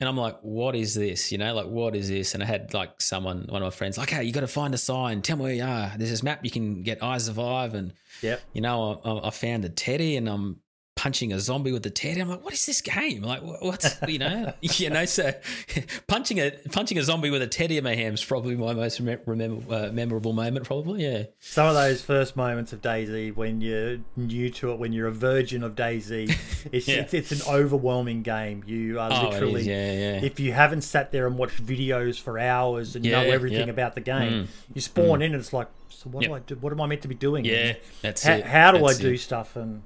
[0.00, 1.32] And I'm like, what is this?
[1.32, 2.34] You know, like what is this?
[2.34, 4.72] And I had like someone, one of my friends, like, hey, you got to find
[4.72, 5.22] a sign.
[5.22, 5.92] Tell me where you are.
[5.96, 7.92] There's this map you can get iZurvive, and
[8.22, 8.40] Yep.
[8.52, 10.60] you know, I, I found a teddy, and I'm
[10.98, 12.20] punching a zombie with the teddy.
[12.20, 13.22] I'm like, what is this game?
[13.22, 15.32] Like, what's you know, you know, so
[16.08, 19.00] punching a punching a zombie with a teddy in my hand is probably my most
[19.02, 20.66] remem- remember, uh, memorable moment.
[20.66, 24.92] Probably, yeah, Some of those first moments of DayZ when you're new to it, when
[24.92, 26.36] you're a virgin of DayZ,
[26.72, 26.96] it's, Yeah.
[26.96, 28.64] it's it's an overwhelming game.
[28.66, 30.20] You are Oh, it literally yeah, yeah.
[30.24, 34.00] if you haven't sat there and watched videos for hours and know everything about the
[34.00, 34.46] game, Mm.
[34.74, 36.56] you spawn in and it's like, so what do I do?
[36.56, 37.44] What am I meant to be doing?
[37.44, 38.44] yeah, that's How, it.
[38.44, 39.18] how do I do it.
[39.20, 39.54] stuff?
[39.56, 39.82] And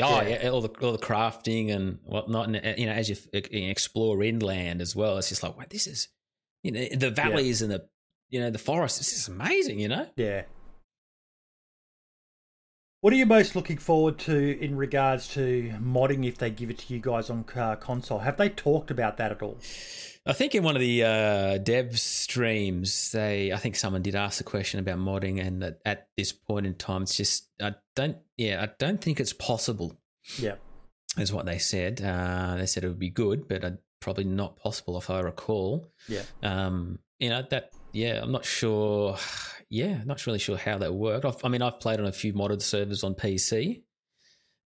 [0.00, 0.42] Oh Yeah.
[0.42, 0.48] yeah.
[0.50, 4.22] all the all the crafting and whatnot, and uh, you know, as you f- explore
[4.22, 6.08] inland as well, it's just like, wow, this is,
[6.62, 7.86] you know, the valleys and the,
[8.30, 8.98] you know, the forests.
[8.98, 10.08] This is amazing, you know.
[10.16, 10.42] yeah.
[13.08, 16.76] What are you most looking forward to in regards to modding if they give it
[16.76, 18.18] to you guys on uh, console?
[18.18, 19.56] Have they talked about that at all?
[20.26, 24.42] I think in one of the uh, dev streams, they I think someone did ask
[24.42, 28.18] a question about modding, and at, at this point in time, it's just I don't,
[28.36, 29.98] yeah, I don't think it's possible.
[30.38, 30.56] Yeah.
[31.16, 32.02] is what they said.
[32.02, 35.86] Uh, they said it would be good, but uh, probably not possible if I recall.
[36.08, 36.24] Yeah.
[36.42, 37.72] Um, you know that.
[37.92, 39.16] Yeah, I'm not sure.
[39.70, 41.26] Yeah, not really sure how that worked.
[41.26, 43.82] I've, I mean, I've played on a few modded servers on PC.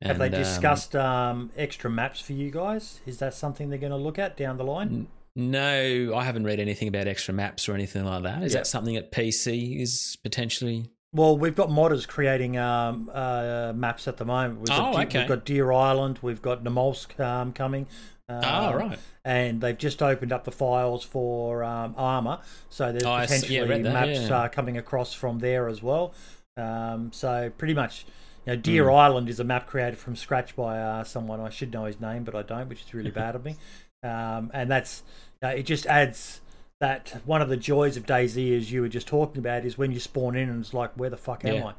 [0.01, 3.01] Have they and, um, discussed um, extra maps for you guys?
[3.05, 5.09] Is that something they're going to look at down the line?
[5.35, 8.45] No, I haven't read anything about extra maps or anything like that.
[8.45, 8.61] Is Yeah.
[8.61, 10.89] that something that PC is potentially?
[11.13, 14.61] Well, we've got modders creating um, uh, maps at the moment.
[14.61, 15.19] We've got, Oh, De- okay.
[15.19, 17.89] we've got Deer Island, we've got Namalsk um, coming.
[18.29, 18.99] Um, oh, right.
[19.25, 23.65] And they've just opened up the files for um, Arma, so there's Oh, potentially Yeah,
[23.67, 24.37] that, maps yeah.
[24.43, 26.15] uh, coming across from there as well.
[26.57, 28.05] Um, so pretty much,
[28.47, 28.97] you know, Deer Hmm.
[28.97, 31.41] Island is a map created from scratch by uh, someone.
[31.41, 33.57] I should know his name, but I don't, which is really bad of me.
[34.03, 35.03] Um, and that's
[35.45, 35.63] uh, it.
[35.65, 36.41] Just adds
[36.81, 39.93] that one of the joys of DayZ, as you were just talking about, is when
[39.93, 41.65] you spawn in and it's like, where the fuck am Yeah.
[41.67, 41.73] I?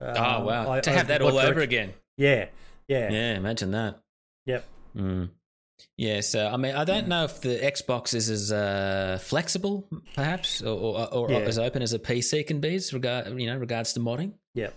[0.00, 0.70] oh Um, wow!
[0.72, 1.92] I- to I- have that all over again.
[2.16, 2.46] Yeah,
[2.88, 3.98] yeah, Yeah, imagine that.
[4.46, 4.64] Yep.
[4.96, 5.28] Mm.
[5.98, 10.62] Yeah, so I mean, I don't know if the Xbox is as uh, flexible, perhaps,
[10.62, 11.38] or, or, or Yeah.
[11.38, 14.34] as open as a PC can be, as regard you know, regards to modding.
[14.54, 14.70] Yeah.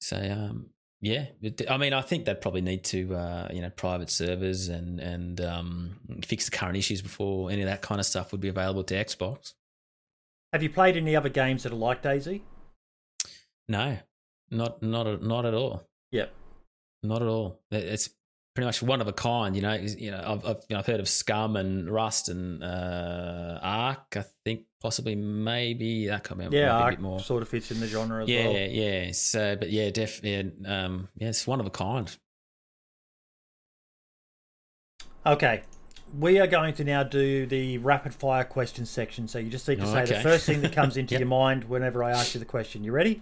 [0.00, 1.26] So, um, yeah,
[1.68, 5.40] I mean, I think they'd probably need to, uh, you know, private servers and and
[5.40, 8.84] um, fix the current issues before any of that kind of stuff would be available
[8.84, 9.54] to Xbox.
[10.52, 12.40] Have you played any other games that are like DayZ?
[13.68, 13.98] No,
[14.50, 15.82] not not not at all.
[16.12, 16.32] Yep.
[17.02, 17.60] Not at all.
[17.70, 18.08] It's
[18.54, 19.54] pretty much one of a kind.
[19.56, 22.62] You know, you know, I've I've, you know, I've heard of Scum and Rust and
[22.62, 24.16] uh, Ark.
[24.16, 27.20] I think possibly maybe that can't remember Yeah, maybe a Ark bit more.
[27.20, 28.52] sort of fits in the genre as Yeah, well.
[28.52, 29.12] yeah.
[29.12, 32.14] So, but yeah, def, yeah, um, yeah, it's one of a kind.
[35.26, 35.62] Okay.
[36.20, 39.26] We are going to now do the rapid fire question section.
[39.26, 41.20] So you just need to Oh, say the first thing that comes into Yep.
[41.20, 42.84] your mind whenever I ask you the question.
[42.84, 43.20] You ready?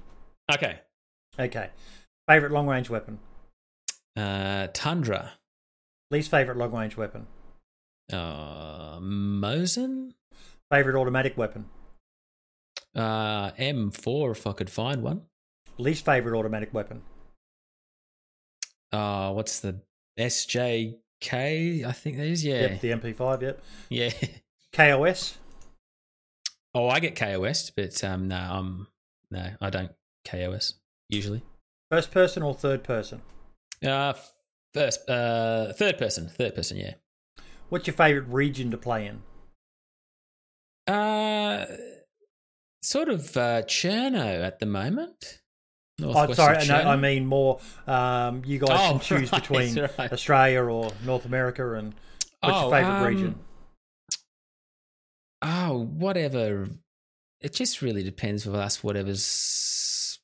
[0.52, 0.78] Okay.
[1.38, 1.70] Okay.
[2.28, 3.18] Favorite long range weapon?
[4.16, 5.32] Uh, Tundra.
[6.10, 7.26] Least favorite long range weapon?
[8.12, 10.12] Uh, Mosin.
[10.70, 11.66] Favorite automatic weapon?
[12.94, 15.22] Uh, M4 if I could find one.
[15.78, 17.02] Least favorite automatic weapon?
[18.92, 19.80] Uh, what's the
[20.18, 21.84] SJK?
[21.86, 22.44] I think that is.
[22.44, 22.60] Yeah.
[22.62, 23.62] Yep, the MP5, yep.
[23.88, 24.10] Yeah.
[24.72, 25.38] KOS?
[26.74, 28.86] Oh, I get KOS, but um, no, I'm
[29.30, 29.92] no, I don't
[30.26, 30.74] KOS
[31.08, 31.42] usually.
[31.90, 33.20] First person or third person?
[33.84, 34.14] Uh,
[34.74, 36.94] first, uh, third person, third person, yeah.
[37.68, 39.22] What's your favorite region to play in?
[40.92, 41.64] Uh,
[42.82, 45.40] sort of uh, Cherno at the moment.
[46.00, 47.60] Oh, Northwest sorry, no, I mean more.
[47.86, 50.12] Um, you guys Oh, can choose right, between right.
[50.12, 51.94] Australia or North America, and
[52.40, 53.38] what's Oh, your favorite um, region?
[55.42, 56.68] Oh, whatever.
[57.40, 58.82] It just really depends with us.
[58.82, 60.18] Whatever's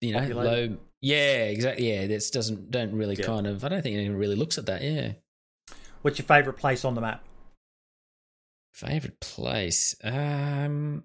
[0.00, 0.70] you know Populated.
[0.72, 0.76] low.
[1.04, 1.92] Yeah, exactly.
[1.92, 3.26] Yeah, this doesn't don't really Yeah.
[3.26, 3.62] kind of.
[3.62, 4.80] I don't think anyone really looks at that.
[4.80, 5.12] Yeah.
[6.00, 7.22] What's your favorite place on the map?
[8.72, 9.94] Favorite place?
[10.02, 11.04] Um,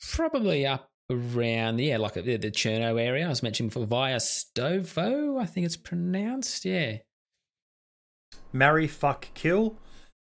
[0.00, 3.26] probably up around yeah, like the, the Cherno area.
[3.26, 5.40] I was mentioning before Vysotovo.
[5.40, 6.64] I think it's pronounced.
[6.64, 6.98] Yeah.
[8.52, 9.76] Marry, fuck, kill,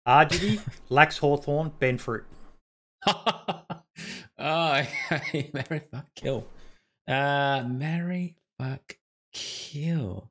[0.07, 2.25] Argity, Lax Hawthorne, Ben Fruit.
[3.05, 3.67] oh,
[4.39, 6.47] marry, fuck, kill.
[7.11, 8.97] Uh, marry, fuck,
[9.33, 10.29] kill.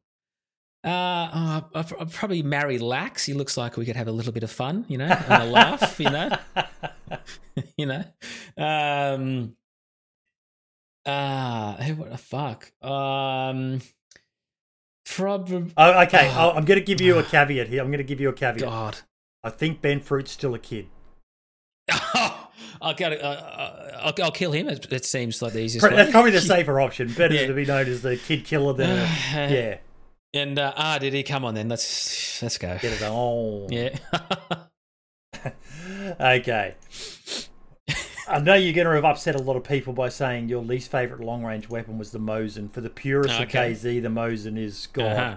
[0.83, 3.26] Uh, oh, I'll, I'll probably marry Lax.
[3.26, 5.45] He looks like we could have a little bit of fun, you know, and a
[5.45, 6.31] laugh, you know,
[7.76, 8.03] you know.
[8.57, 9.57] Um,
[11.05, 12.72] ah, hey, what the fuck?
[12.83, 13.83] Um,
[15.05, 15.70] probably.
[15.76, 16.53] Oh, okay, Oh.
[16.53, 17.83] I'm going to give you a caveat here.
[17.83, 18.61] I'm going to give you a caveat.
[18.61, 18.99] God.
[19.45, 20.87] I think Ben Fruit's still a kid.
[22.83, 24.68] I'll, get, uh, uh, I'll, I'll kill him.
[24.68, 25.95] It, it seems like the easiest way.
[25.97, 27.12] That's probably the safer option.
[27.12, 27.47] Better Yeah.
[27.47, 29.03] to be known as the kid killer than a,
[29.35, 29.78] yeah.
[30.33, 31.68] And uh, ah, did he come on then?
[31.68, 32.78] Let's let's go.
[32.81, 33.68] Get it on.
[33.72, 33.99] Yeah.
[36.20, 36.74] Okay.
[38.28, 40.91] I know you're going to have upset a lot of people by saying your least
[40.91, 42.70] favorite long range weapon was the Mosin.
[42.72, 43.72] For the purists Okay.
[43.72, 45.05] of KZ, the Mosin is God.
[45.16, 45.37] Uh-huh.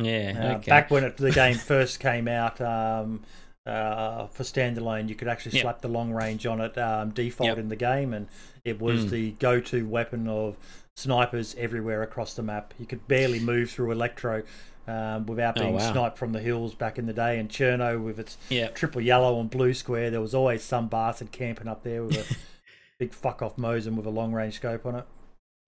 [0.00, 0.32] Yeah.
[0.38, 0.68] Uh, okay.
[0.70, 3.22] Back when it, the game first came out um,
[3.66, 5.62] uh, for standalone, you could actually Yep.
[5.62, 7.58] slap the long range on it um, default Yep.
[7.58, 8.28] in the game, and
[8.64, 9.10] it was Mm.
[9.10, 10.56] the go to weapon of
[10.96, 12.72] snipers everywhere across the map.
[12.78, 14.42] You could barely move through Electro
[14.88, 15.92] um, without Oh, being wow.
[15.92, 17.38] sniped from the hills back in the day.
[17.40, 18.68] And Cherno, with its Yeah.
[18.68, 22.36] triple yellow and blue square, there was always some bastard camping up there with a
[23.00, 25.04] big fuck off Mosin with a long range scope on it.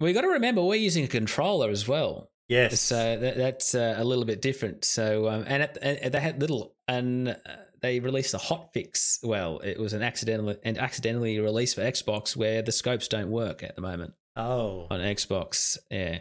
[0.01, 2.81] We've got to remember we're using a controller as well, Yes.
[2.81, 4.85] so that, that's uh, a little bit different.
[4.85, 7.35] So um, and, it, and they had little and uh,
[7.81, 9.19] they released a hot fix.
[9.23, 13.63] Well, it was an accidental and accidentally released for Xbox where the scopes don't work
[13.63, 14.87] at the moment oh.
[14.91, 15.79] on Xbox.
[15.91, 16.21] Yeah.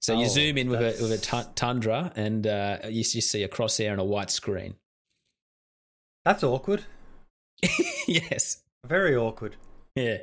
[0.00, 3.42] So Oh, you zoom in with a with a Tundra, and uh, you, you see
[3.42, 4.74] a crosshair and a white screen.
[6.24, 6.84] That's awkward.
[8.06, 8.62] yes.
[8.84, 9.56] Very awkward.
[9.94, 10.18] Yeah.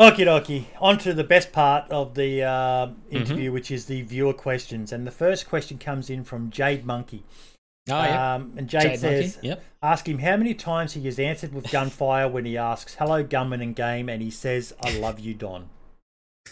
[0.00, 0.64] Okie dokie.
[0.80, 3.16] On to the best part of the uh, Mm-hmm.
[3.16, 4.92] interview, which is the viewer questions.
[4.92, 7.24] And the first question comes in from Jade Monkey.
[7.88, 8.34] Oh yeah.
[8.34, 9.64] Um, and Jade, Jade says, yep.
[9.82, 13.60] ask him how many times he has answered with gunfire when he asks, hello, gunman
[13.60, 15.68] in game, and he says, I love you, Don.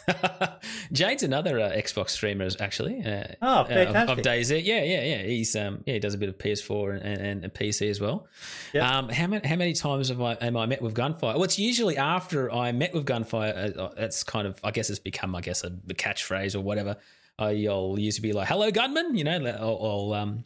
[0.92, 3.04] Jade's another uh, Xbox streamer, actually.
[3.04, 4.26] Uh, Oh, uh, of, fantastic.
[4.26, 4.66] of.
[4.66, 5.22] Yeah, yeah, yeah.
[5.22, 8.26] He's um, yeah, he does a bit of PS4 and, and, and PC as well.
[8.72, 8.82] Yep.
[8.84, 11.34] Um, how many how many times have I am I met with gunfire?
[11.34, 13.72] Well, it's usually after I met with gunfire.
[13.76, 16.60] Uh, uh, that's kind of I guess it's become I guess a, a catchphrase or
[16.60, 16.96] whatever.
[17.38, 17.52] I'll
[17.98, 19.38] used to be like, "Hello, gunman," you know.
[19.58, 20.44] I'll, I'll um,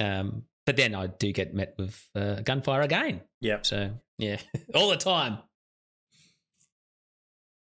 [0.00, 3.20] um, but then I do get met with uh, gunfire again.
[3.40, 3.66] Yep.
[3.66, 4.38] So yeah,
[4.74, 5.38] all the time.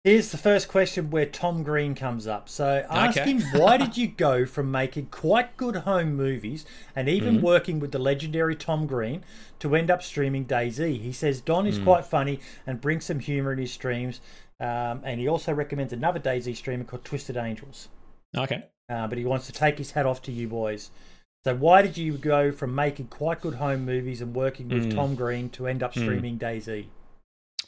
[0.03, 2.49] Here's the first question where Tom Green comes up.
[2.49, 3.31] So ask Okay.
[3.31, 7.43] him why did you go from making quite good home movies and even Mm-hmm.
[7.45, 9.23] working with the legendary Tom Green
[9.59, 10.99] to end up streaming DayZ?
[10.99, 11.69] He says Don Mm.
[11.69, 14.19] is quite funny and brings some humor in his streams.
[14.59, 17.87] Um, and he also recommends another DayZ streamer called Twisted Angels.
[18.35, 18.65] Okay.
[18.89, 20.91] Uh, but he wants to take his hat off to you boys.
[21.45, 24.95] So why did you go from making quite good home movies and working with Mm.
[24.95, 26.85] Tom Green to end up streaming DayZ?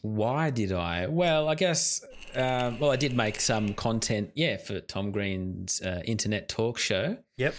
[0.01, 1.07] Why did I?
[1.07, 2.03] Well, I guess.
[2.35, 7.17] Um, well, I did make some content, yeah, for Tom Green's uh, internet talk show,
[7.37, 7.53] Yep.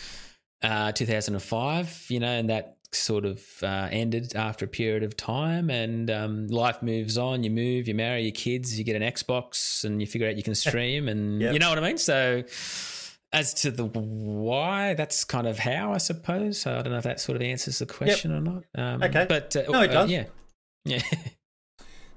[0.62, 2.06] uh, 2005.
[2.08, 6.46] You know, and that sort of uh, ended after a period of time, and um,
[6.48, 7.42] life moves on.
[7.42, 10.42] You move, you marry your kids, you get an Xbox, and you figure out you
[10.42, 11.52] can stream, and Yep.
[11.52, 11.98] you know what I mean.
[11.98, 12.42] So.
[13.36, 16.60] As to the why, that's kind of how, I suppose.
[16.60, 18.62] So I don't know if that sort of answers the question or not.
[18.74, 19.26] Um, Okay.
[19.28, 20.10] but uh, No, it uh, does.
[20.10, 20.24] yeah,
[20.84, 21.02] yeah.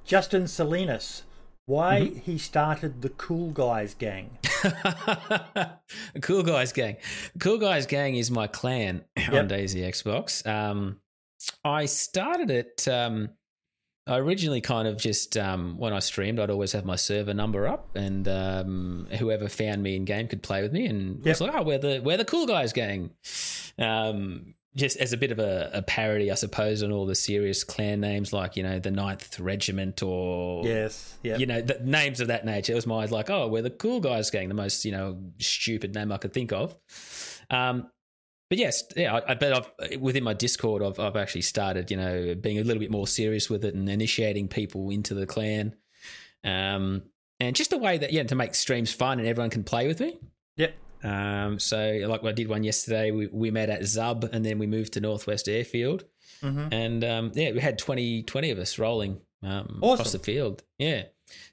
[0.06, 1.24] Justin Salinas.
[1.66, 2.20] Why Mm-hmm.
[2.20, 4.38] he started the Cool Guys gang?
[6.22, 6.98] cool guys gang.
[7.40, 10.46] Cool guys gang is my clan on DayZ Xbox.
[10.48, 11.00] Um,
[11.64, 12.88] I started it.
[12.88, 13.30] Um,
[14.10, 17.68] I originally kind of just um, when I streamed, I'd always have my server number
[17.68, 20.86] up, and um, whoever found me in game could play with me.
[20.88, 21.28] And Yep.
[21.28, 23.12] it's like, oh, we're the we're the cool guys gang.
[23.78, 27.64] Um, just as a bit of a, a parody, I suppose, on all the serious
[27.64, 31.18] clan names like you know the Ninth Regiment or Yes.
[31.24, 31.38] Yeah.
[31.38, 32.74] you know, the names of that nature.
[32.74, 35.96] It was my like, oh, we're the cool guys gang, the most you know stupid
[35.96, 36.76] name I could think of.
[37.50, 37.90] Um,
[38.50, 41.98] but yes, yeah, I, I bet I've within my Discord, I've I've actually started, you
[41.98, 45.76] know, being a little bit more serious with it and initiating people into the clan,
[46.44, 47.04] um,
[47.40, 50.00] and just a way that yeah to make streams fun and everyone can play with
[50.00, 50.18] me.
[50.58, 50.74] Yep.
[51.04, 54.68] Um, so like I did one yesterday, we, we met at Zub and then we
[54.68, 56.04] moved to Northwest Airfield
[56.42, 60.64] hmm and um, yeah, we had 20, 20 of us rolling um, across the field.
[60.78, 61.04] Yeah,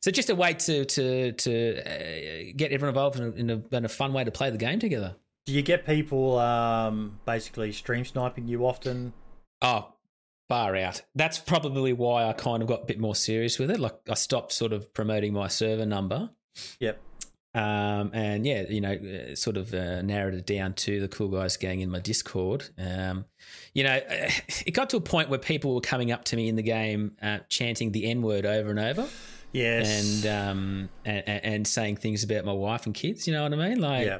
[0.01, 3.77] so just a way to to to uh, get everyone involved in a, in, a,
[3.77, 5.17] in a fun way to play the game together.
[5.47, 9.13] Do you get people um, basically stream sniping you often?
[9.63, 9.93] Oh,
[10.49, 11.03] far out.
[11.15, 13.79] That's probably why I kind of got a bit more serious with it.
[13.79, 16.31] Like I stopped sort of promoting my server number.
[16.81, 17.01] Yep.
[17.55, 21.29] Um, and yeah, you know, uh, sort of uh, narrowed it down to the cool
[21.29, 22.69] guys gang in my Discord.
[22.77, 23.25] Um,
[23.73, 23.95] you know,
[24.67, 27.13] it got to a point where people were coming up to me in the game,
[27.23, 29.09] uh, chanting the N word over and over,
[29.53, 30.25] Yes.
[30.25, 33.27] and um, and, and saying things about my wife and kids.
[33.27, 33.81] You know what I mean?
[33.81, 34.19] Like, yeah.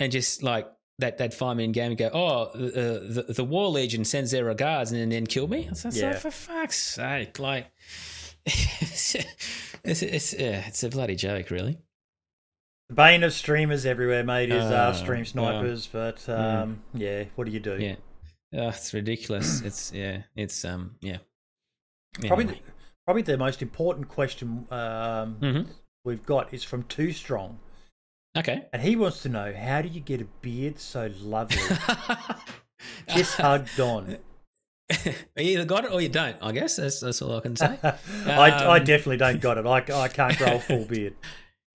[0.00, 0.66] And just like
[0.98, 4.32] that, they'd find me in game and go, "Oh, uh, the the War Legion sends
[4.32, 5.68] their regards," and then kill me.
[5.84, 6.14] Like, Yeah.
[6.18, 7.70] for fuck's sake, like.
[8.46, 9.14] it's,
[9.84, 11.78] it's, yeah, it's a bloody joke, really.
[12.92, 15.86] Bane of streamers everywhere, mate, is uh, Oh, stream snipers.
[15.86, 17.76] But um, yeah, what do you do?
[17.78, 17.96] Yeah.
[18.52, 19.60] Oh, it's ridiculous.
[19.60, 20.22] it's yeah.
[20.34, 21.18] It's um yeah.
[22.26, 22.60] Probably, Anyway.
[23.04, 25.66] probably the most important question um, Mhm.
[26.04, 27.60] we've got is from Too Strong,
[28.38, 28.64] Okay.
[28.72, 31.58] and he wants to know how do you get a beard so lovely?
[33.08, 34.18] Kiss hug Don.
[35.04, 36.36] you either got it or you don't.
[36.40, 37.78] I guess that's that's all I can say.
[37.82, 37.92] I,
[38.26, 39.66] I Um, definitely don't got it.
[39.66, 41.14] I, I can't grow a full beard.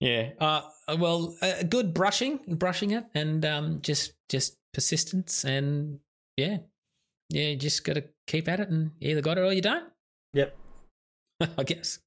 [0.00, 0.30] yeah.
[0.40, 0.62] Uh,
[0.98, 6.00] well, uh, good brushing, brushing it, and um, just just persistence, and
[6.36, 6.58] yeah,
[7.30, 7.48] yeah.
[7.50, 9.88] You just got to keep at it, and either got it or you don't.
[10.34, 10.56] Yep.
[11.58, 11.98] I guess.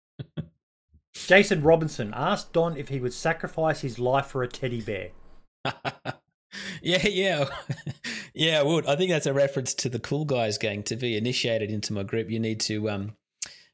[1.13, 5.09] Jason Robinson asked Don if he would sacrifice his life for a teddy bear.
[6.81, 7.45] yeah, yeah,
[8.33, 8.59] yeah.
[8.59, 8.85] I would.
[8.85, 10.83] I think that's a reference to the cool guys gang.
[10.83, 13.15] To be initiated into my group, you need to um,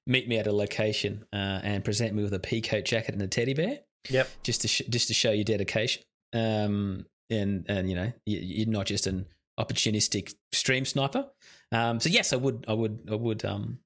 [0.08, 3.28] meet me at a location uh, and present me with a peacoat jacket and a
[3.28, 3.80] teddy bear,
[4.10, 4.30] Yep.
[4.44, 6.04] just to sh- just to show your dedication.
[6.34, 9.26] Um, and and you know you- you're not just an
[9.60, 11.30] opportunistic stream sniper.
[11.72, 12.66] Um, so yes, I would.
[12.68, 13.08] I would.
[13.12, 13.80] I would um,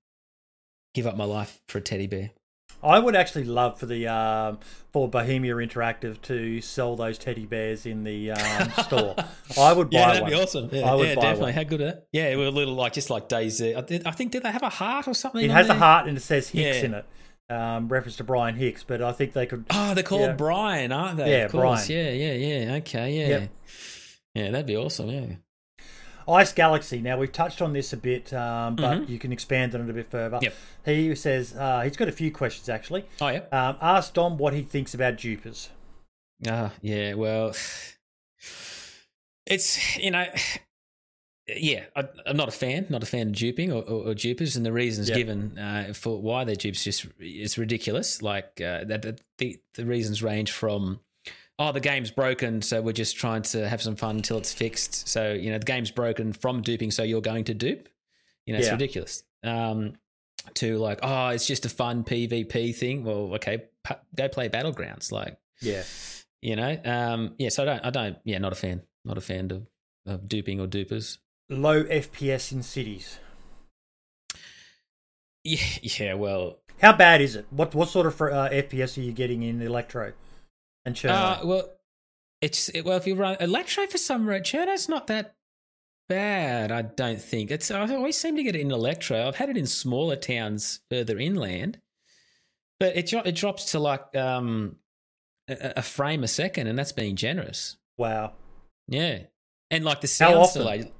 [0.94, 2.32] give up my life for a teddy bear.
[2.82, 4.60] I would actually love for the um,
[4.92, 9.16] for Bohemia Interactive to sell those teddy bears in the um, store.
[9.58, 10.32] I would buy Yeah, that'd one.
[10.32, 10.70] be awesome.
[10.72, 11.44] Yeah, I would yeah buy definitely.
[11.44, 11.54] one.
[11.54, 12.08] How good at that?
[12.12, 14.06] Yeah, we're a little like just like DayZ.
[14.06, 15.44] I, think did they have a heart or something?
[15.44, 16.86] It has a heart and it says Hicks Yeah.
[16.86, 17.06] in it.
[17.52, 19.66] Um, reference to Brian Hicks, but I think they could.
[19.72, 20.34] Oh, they're called Yeah.
[20.34, 21.32] Brian, aren't they?
[21.32, 21.48] Yeah.
[21.48, 21.84] Brian.
[21.90, 22.74] Yeah, yeah, yeah.
[22.76, 23.28] Okay, yeah.
[23.28, 23.50] Yep.
[24.36, 25.10] Yeah, that'd be awesome.
[25.10, 25.26] Yeah.
[26.30, 27.02] Ice Galaxy.
[27.02, 29.10] Now we've touched on this a bit, um, but Mhm.
[29.10, 30.40] you can expand on it a bit further.
[30.42, 30.54] Yep.
[30.86, 33.06] He says uh, he's got a few questions actually.
[33.22, 33.42] Oh, yeah.
[33.52, 35.70] Um, ask Dom what he thinks about dupers.
[36.48, 37.14] Ah, yeah.
[37.16, 37.54] Well,
[39.46, 40.26] it's you know,
[41.48, 41.86] yeah.
[41.96, 44.66] I, I'm not a fan, not a fan of duping or, or, or dupers, and
[44.66, 45.18] the reasons Yep.
[45.18, 48.22] given uh, for why they're dupes just it's ridiculous.
[48.22, 51.00] Like uh, that the the reasons range from.
[51.62, 55.08] Oh, the game's broken, so we're just trying to have some fun until it's fixed.
[55.10, 57.90] So you know the game's broken from duping, so you're going to dupe.
[58.46, 58.74] You know it's Yeah.
[58.74, 59.24] ridiculous.
[59.44, 59.94] Um,
[60.56, 63.04] to like, oh, it's just a fun PvP thing.
[63.04, 63.66] Well, okay,
[64.16, 65.12] go play battlegrounds.
[65.12, 65.84] Like, Yeah.
[66.42, 67.50] you know, um, yeah.
[67.50, 69.68] So I don't, I don't, yeah, not a fan, not a fan of,
[70.06, 71.18] of duping or dupers.
[71.50, 73.20] Low FPS in cities.
[75.44, 76.14] Yeah, yeah.
[76.14, 77.46] Well, How bad is it?
[77.50, 80.14] What what sort of uh, FPS are you getting in Electro
[80.86, 81.10] and Cherno?
[81.12, 81.70] uh, well,
[82.42, 85.36] it's it, well if you run Electro for some reason, Cherno's not that
[86.08, 86.72] bad.
[86.72, 87.70] I don't think it's.
[87.72, 89.28] I always seem to get it in Electro.
[89.28, 91.80] I've had it in smaller towns further inland,
[92.80, 94.78] but it it drops to like um
[95.50, 97.78] a, a frame a second, and that's being generous.
[97.98, 98.34] wow.
[98.88, 99.20] Yeah,
[99.70, 100.92] and like the sound delay.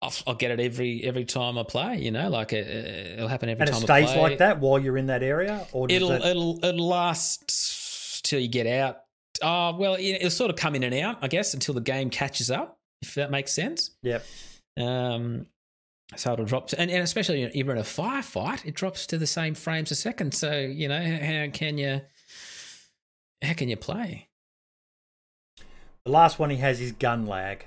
[0.00, 1.98] I'll, I'll get it every every time I play.
[1.98, 2.66] You know, like it,
[3.14, 3.82] it'll happen every And it time.
[3.82, 4.20] I stays play.
[4.22, 7.50] like that while you're in that area, or It'll it, it'll it'll last
[8.32, 9.02] till you get out.
[9.42, 12.08] Oh well, it- it'll sort of come in and out, I guess, until the game
[12.10, 12.78] catches up.
[13.02, 13.90] If that makes sense.
[14.02, 14.24] Yep.
[14.80, 15.46] Um,
[16.16, 19.18] so it'll drop, to, and, and especially if you're in a firefight, it drops to
[19.18, 20.32] the same frames a second.
[20.34, 22.00] So you know how can you
[23.42, 24.28] how can you play?
[26.04, 27.64] The last one he has is gun lag.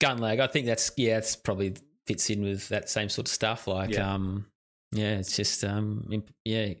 [0.00, 0.40] gun lag.
[0.40, 1.74] I think that's yeah, it's probably
[2.06, 3.66] fits in with that same sort of stuff.
[3.66, 4.12] Like Yeah.
[4.14, 4.46] um,
[4.92, 6.74] yeah, it's just um, yeah,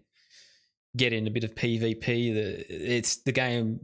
[0.96, 2.34] get in a bit of PvP.
[2.34, 3.80] The it's the game.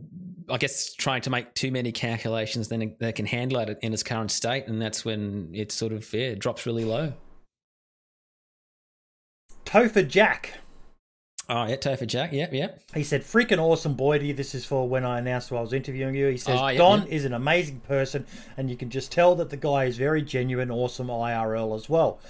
[0.48, 4.02] I guess trying to make too many calculations, then they can handle it in its
[4.02, 7.12] current state, and that's when it sort of yeah drops really low.
[9.64, 10.54] Topher Jack.
[11.48, 12.32] Oh yeah, Topher Jack.
[12.32, 12.82] Yep, yep.
[12.94, 14.34] He said, freaking awesome, Boydie.
[14.34, 16.28] This is for when I announced I was interviewing you.
[16.28, 19.50] He says, Oh, yep, Don is an amazing person, and you can just tell that
[19.50, 22.20] the guy is very genuine, awesome IRL as well.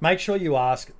[0.00, 0.90] Make sure you ask,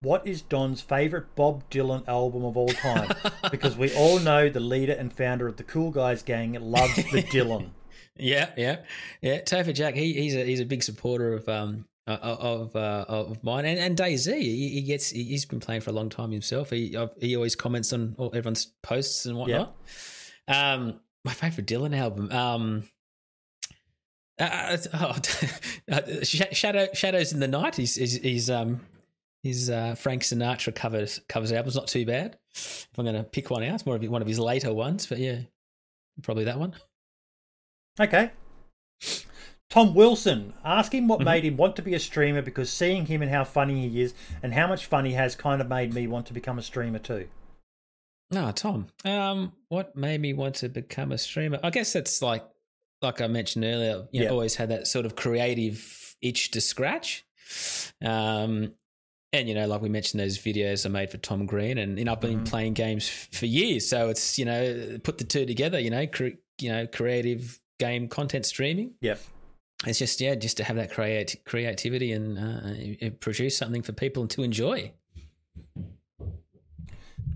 [0.00, 3.10] what is Don's favourite Bob Dylan album of all time?
[3.50, 7.02] because we all know the leader and founder of the Cool Guys Gang loves the
[7.32, 7.70] Dylan.
[8.16, 8.78] Yeah, yeah,
[9.22, 9.40] yeah.
[9.40, 13.42] Topher Jack, he, he's a he's a big supporter of um uh, of uh, of
[13.44, 14.40] mine and and DayZ.
[14.40, 16.70] He, he gets he- he's been playing for a long time himself.
[16.70, 19.76] He uh, he always comments on all, everyone's posts and whatnot.
[20.48, 22.32] Um, my favorite Dylan album.
[22.32, 22.88] Um.
[24.40, 25.16] Uh, oh,
[25.90, 27.78] uh, Shadow Shadows in the Night.
[27.78, 28.80] is he's, he's um
[29.42, 32.38] his uh, Frank Sinatra covers covers album's not too bad.
[32.54, 35.06] If I'm going to pick one out, it's more of one of his later ones,
[35.06, 35.40] but yeah,
[36.22, 36.74] probably that one.
[38.00, 38.30] Okay.
[39.70, 41.24] Tom Wilson, ask him what Mhm.
[41.24, 44.14] made him want to be a streamer because seeing him and how funny he is
[44.42, 46.98] and how much fun he has kind of made me want to become a streamer
[46.98, 47.28] too.
[48.30, 48.88] No, Tom.
[49.04, 51.58] Um, what made me want to become a streamer?
[51.62, 52.44] I guess that's like,
[53.02, 54.08] like I mentioned earlier.
[54.10, 57.24] You know, always had that sort of creative itch to scratch.
[58.02, 58.74] Um,
[59.32, 62.04] and you know, like we mentioned, those videos are made for Tom Green, and you
[62.04, 62.48] know, I've been Mhm.
[62.48, 65.78] playing games for years, so it's you know, put the two together.
[65.78, 68.94] You know, cre- you know, creative game content streaming.
[69.00, 69.20] Yep.
[69.86, 74.26] It's just yeah, just to have that create creativity and uh, produce something for people
[74.28, 74.92] to enjoy.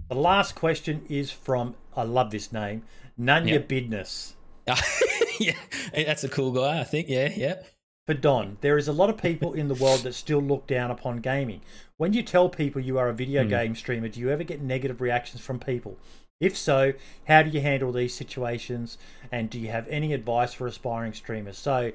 [0.08, 2.82] The last question is from, I love this name,
[3.18, 3.58] Nanya Yeah.
[3.58, 4.32] Bidness.
[5.40, 5.54] yeah,
[5.94, 6.80] that's a cool guy.
[6.80, 7.08] I think.
[7.08, 7.62] Yeah, yeah.
[8.06, 10.90] For Don, there is a lot of people in the world that still look down
[10.90, 11.60] upon gaming.
[11.98, 13.50] When you tell people you are a video Hmm.
[13.50, 15.98] game streamer, do you ever get negative reactions from people?
[16.40, 16.94] If so,
[17.28, 18.98] how do you handle these situations?
[19.30, 21.56] And do you have any advice for aspiring streamers?
[21.58, 21.92] So,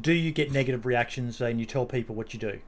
[0.00, 2.60] do you get negative reactions when you tell people what you do?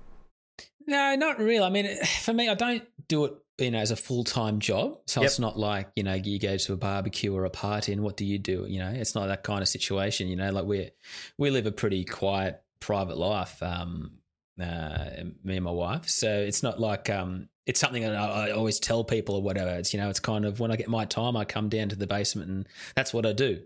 [0.86, 1.64] No, not really.
[1.64, 4.98] I mean, for me, I don't do it, you know, as a full time job.
[5.06, 5.26] So Yep.
[5.28, 8.18] it's not like you know you go to a barbecue or a party, and what
[8.18, 8.66] do you do?
[8.68, 10.28] You know, it's not that kind of situation.
[10.28, 10.90] You know, like we
[11.38, 13.62] we live a pretty quiet, private life.
[13.62, 14.18] Um,
[14.60, 16.08] uh, me and my wife.
[16.08, 19.70] So it's not like um, it's something that I, I always tell people or whatever.
[19.70, 21.96] It's you know, it's kind of when I get my time, I come down to
[21.96, 23.62] the basement, and that's what I do.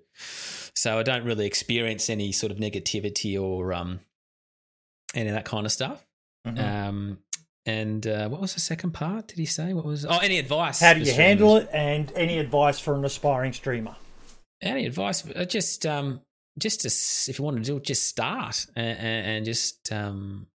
[0.74, 4.00] So I don't really experience any sort of negativity or um,
[5.14, 6.06] any of that kind of stuff.
[6.46, 6.62] Mhm.
[6.62, 7.18] Um,
[7.64, 9.26] and uh, what was the second part?
[9.26, 10.06] Did he say what was?
[10.06, 10.80] Oh, any advice?
[10.80, 11.26] how do you streamers?
[11.26, 11.68] handle it?
[11.72, 13.96] And any advice for an aspiring streamer?
[14.62, 15.22] Any advice?
[15.48, 16.20] Just um,
[16.58, 16.88] just to,
[17.30, 20.46] if you want to do it, just start and, and just um,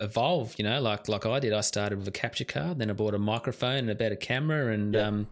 [0.00, 0.54] evolve.
[0.58, 1.52] You know, like like I did.
[1.52, 4.72] I started with a capture card, then I bought a microphone and a better camera,
[4.72, 5.00] and Yeah.
[5.06, 5.28] um,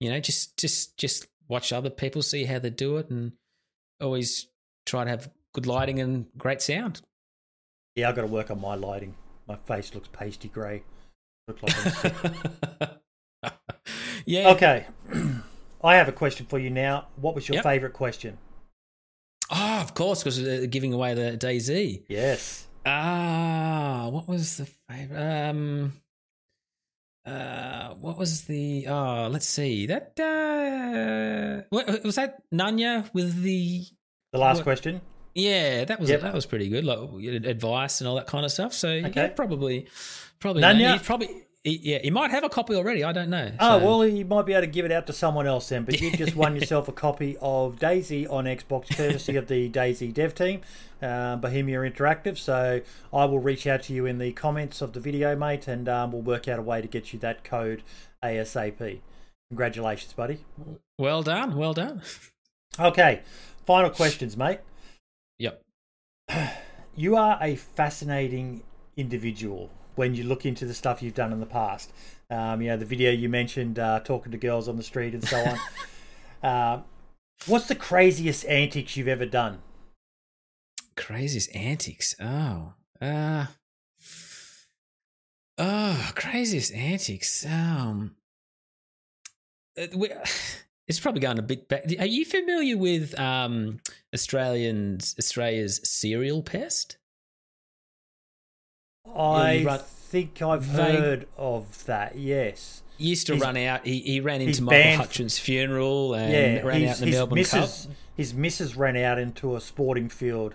[0.00, 3.32] you know, just just just watch other people see how they do it, and
[4.00, 4.48] always
[4.84, 7.00] try to have good lighting and great sound.
[7.94, 9.14] Yeah, I've got to work on my lighting.
[9.48, 10.82] My face looks pasty grey.
[11.48, 12.90] Look like I'm sick.
[14.26, 14.50] yeah.
[14.50, 14.86] Okay.
[15.84, 17.06] I have a question for you now.
[17.16, 17.64] What was your Yep.
[17.64, 18.38] favourite question?
[19.86, 22.02] Of course, because they're giving away the DayZ.
[22.08, 22.66] Yes.
[22.84, 25.16] Ah, what was the favorite?
[25.48, 25.92] Um,
[27.24, 28.86] uh, what was the?
[28.88, 29.86] Oh, let's see.
[29.86, 33.84] That uh, what, was that Nanya with the?
[34.32, 35.00] The last What- question.
[35.34, 36.22] Yeah, that was Yep.
[36.22, 36.84] that was pretty good.
[36.86, 36.98] Like
[37.44, 38.72] advice and all that kind of stuff.
[38.72, 39.86] So yeah, probably,
[40.40, 40.94] probably Nanya?
[40.94, 41.28] He's probably
[41.66, 43.02] he, yeah, he might have a copy already.
[43.04, 43.52] I don't know.
[43.60, 45.84] Oh So- well, you might be able to give it out to someone else then.
[45.84, 50.14] But you've just won yourself a copy of DayZ on Xbox, courtesy of the DayZ
[50.14, 50.60] dev team,
[51.02, 52.38] uh, Bohemia Interactive.
[52.38, 52.80] So
[53.12, 56.12] I will reach out to you in the comments of the video, mate, and um,
[56.12, 57.82] we'll work out a way to get you that code
[58.24, 59.00] ASAP.
[59.50, 60.40] Congratulations, buddy.
[60.98, 62.02] well done, well done.
[62.78, 63.22] Okay,
[63.64, 64.58] final questions, mate.
[65.38, 65.62] Yep.
[66.94, 68.62] You are a fascinating
[68.98, 71.92] individual when you look into the stuff you've done in the past.
[72.30, 75.24] Um, you know, the video you mentioned, uh, talking to girls on the street and
[75.26, 75.44] so
[76.42, 76.48] on.
[76.48, 76.82] uh,
[77.46, 79.58] what's the craziest antics you've ever done?
[80.96, 82.14] Craziest antics.
[82.20, 82.72] Oh.
[83.00, 83.46] Uh
[85.58, 87.44] Oh, craziest antics.
[87.46, 88.16] Um
[89.78, 90.10] uh, we,
[90.88, 91.84] it's probably going a bit back.
[91.98, 93.80] Are you familiar with um
[94.14, 96.96] Australians Australia's serial pest?
[99.14, 102.16] I think I've Vague- heard of that.
[102.16, 102.82] Yes.
[102.98, 103.84] He used to He's- run out.
[103.86, 106.62] He, he ran into Michael banned- Hutchence' funeral and yeah.
[106.62, 107.94] ran out in the Melbourne missus, Cup.
[108.16, 110.54] his missus ran out into a sporting field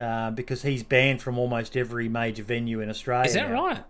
[0.00, 3.26] uh, because he's banned from almost every major venue in Australia.
[3.26, 3.82] Is that right?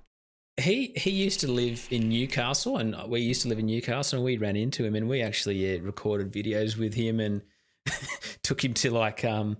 [0.56, 4.24] He he used to live in Newcastle, and we used to live in Newcastle, and
[4.24, 7.40] we ran into him, and we actually yeah, recorded videos with him, and
[8.42, 9.56] took him to like um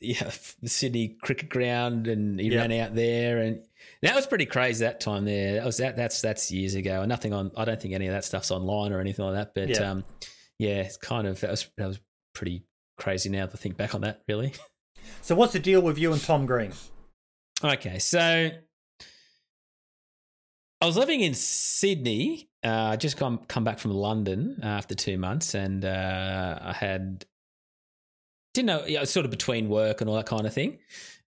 [0.00, 0.30] yeah
[0.62, 2.60] the Sydney cricket ground, and he Yep.
[2.70, 3.62] ran out there, and
[4.02, 5.54] that was pretty crazy that time there.
[5.54, 7.50] That was that that's that's years ago, and nothing on.
[7.56, 9.90] I don't think any of that stuff's online or anything like that, but Yeah.
[9.90, 10.04] um
[10.58, 12.00] yeah, it's kind of that was that was
[12.34, 12.64] pretty
[12.98, 14.52] crazy now to think back on that, really.
[15.22, 16.72] So what's the deal with you and Tom Green?
[17.64, 18.50] Okay, so
[20.82, 22.48] I was living in Sydney.
[22.64, 27.24] Uh, I just come come back from London after two months, and uh, I had
[28.54, 30.78] didn't know, yeah, sort of between work and all that kind of thing.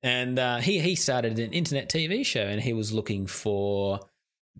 [0.01, 3.99] And uh, he he started an internet TV show, and he was looking for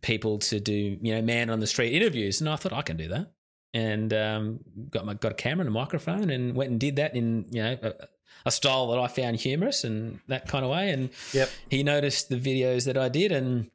[0.01, 2.97] people to do you know man on the street interviews, and I thought I can
[2.97, 3.34] do that.
[3.74, 4.59] And um,
[4.89, 7.61] got my got a camera and a microphone, and went and did that in you
[7.64, 7.93] know a,
[8.45, 10.91] a style that I found humorous and that kind of way.
[10.91, 11.49] And Yep.
[11.70, 13.70] he noticed the videos that I did, and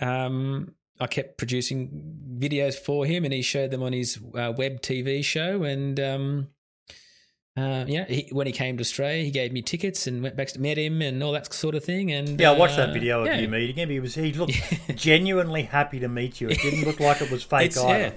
[0.00, 1.90] um, I kept producing
[2.38, 5.64] videos for him, and he showed them on his uh, web TV show.
[5.64, 6.48] And um,
[7.58, 10.48] uh, yeah, he, when he came to Australia, he gave me tickets and went back
[10.48, 12.12] to met him and all that sort of thing.
[12.12, 13.38] And Yeah, I watched uh, that video of yeah.
[13.38, 13.90] you meeting him.
[13.90, 14.52] He was he looked
[14.94, 16.48] genuinely happy to meet you.
[16.48, 17.98] It didn't look like it was fake It's, either.
[17.98, 18.12] yeah.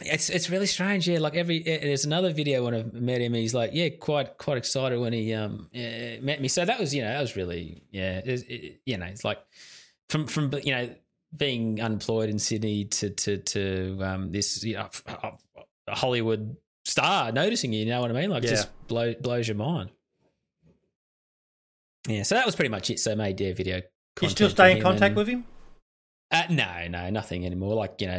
[0.00, 1.20] It's it's really strange, yeah.
[1.20, 3.34] Like every eh, there's another video when I met him.
[3.34, 6.48] He's like, yeah, quite quite excited when he um eh, met me.
[6.48, 8.18] So that was you know that was really yeah.
[8.24, 9.38] It, it, you know, it's like
[10.08, 10.90] from from you know
[11.36, 14.88] being unemployed in Sydney to to to um this you know
[15.88, 16.56] Hollywood
[16.86, 17.80] star noticing you.
[17.80, 18.30] You know what I mean?
[18.30, 18.50] Like Yeah.
[18.50, 19.90] just blow blows your mind.
[22.08, 23.00] Yeah, so that was pretty much it.
[23.00, 23.82] So I made yeah video.
[24.22, 25.26] You still stay in contact with.
[25.26, 25.44] with him?
[26.30, 27.74] Uh, no, no, nothing anymore.
[27.74, 28.18] Like you know,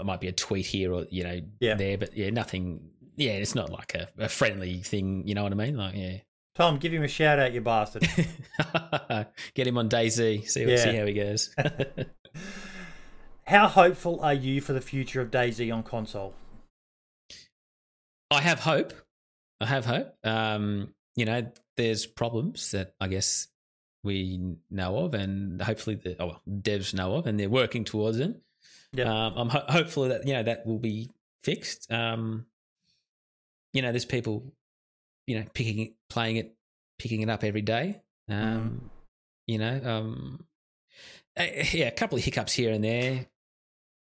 [0.00, 1.74] it might be a tweet here or you know Yeah.
[1.74, 2.88] there, but yeah, nothing.
[3.16, 5.26] Yeah, it's not like a, a friendly thing.
[5.26, 5.76] You know what I mean?
[5.76, 6.18] Like yeah,
[6.54, 8.02] Tom, give him a shout out, you bastard.
[9.54, 10.48] get him on DayZ.
[10.48, 10.76] See Yeah.
[10.76, 11.54] see how he goes.
[13.44, 16.32] How hopeful are you for the future of DayZ on console?
[18.32, 18.92] I have hope.
[19.60, 20.14] I have hope.
[20.24, 23.48] Um, you know, there's problems that I guess
[24.04, 28.18] we know of, and hopefully the oh, well, devs know of, and they're working towards
[28.18, 28.40] it.
[28.92, 29.04] Yeah.
[29.26, 31.10] Um, I'm ho- hopeful that you know that will be
[31.44, 31.90] fixed.
[31.92, 32.46] Um,
[33.72, 34.52] you know, there's people,
[35.26, 36.54] you know, picking it, playing it,
[36.98, 38.02] picking it up every day.
[38.28, 38.90] Um,
[39.46, 40.44] You know, um,
[41.36, 43.26] eh, yeah, a couple of hiccups here and there.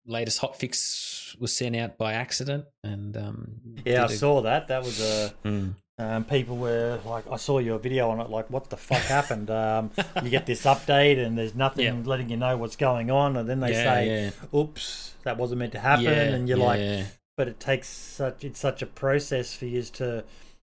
[0.07, 3.51] Latest hot fix was sent out by accident, and um,
[3.85, 4.69] Yeah, I saw that.
[4.69, 5.33] That was a.
[5.45, 5.75] Mm.
[5.99, 9.51] Um, people were like, I saw your video on it, like, what the fuck happened?
[9.51, 9.91] Um,
[10.23, 12.03] you get this update and there's nothing Yeah.
[12.05, 14.07] letting you know what's going on, and then they Yeah, say,
[14.53, 14.59] yeah.
[14.59, 18.59] "Oops, that wasn't meant to happen," Yeah, and you're like, "But it takes such it's
[18.59, 20.25] such a process for you to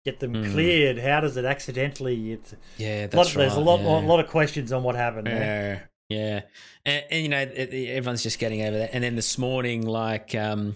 [0.03, 0.51] get them Mm.
[0.51, 0.99] cleared.
[0.99, 3.35] How does it accidentally?" It's yeah, lot, right.
[3.35, 3.87] there's a lot, yeah.
[3.87, 5.27] a lot of questions on what happened.
[5.27, 5.33] there.
[5.39, 5.79] Yeah,
[6.09, 6.41] yeah,
[6.85, 8.93] and, and you know it, it- everyone's just getting over that.
[8.93, 10.75] And then this morning, like um,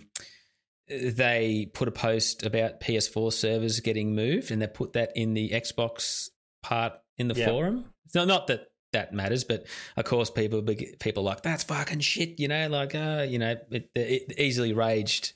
[0.87, 5.49] they put a post about PS4 servers getting moved, and they put that in the
[5.51, 6.29] Xbox
[6.63, 7.47] part in the Yeah.
[7.47, 7.85] forum.
[8.07, 9.67] So not that that matters, but
[9.97, 10.63] of course people
[10.99, 12.39] people like that's fucking shit.
[12.39, 15.33] You know, like uh, you know, it, it easily raged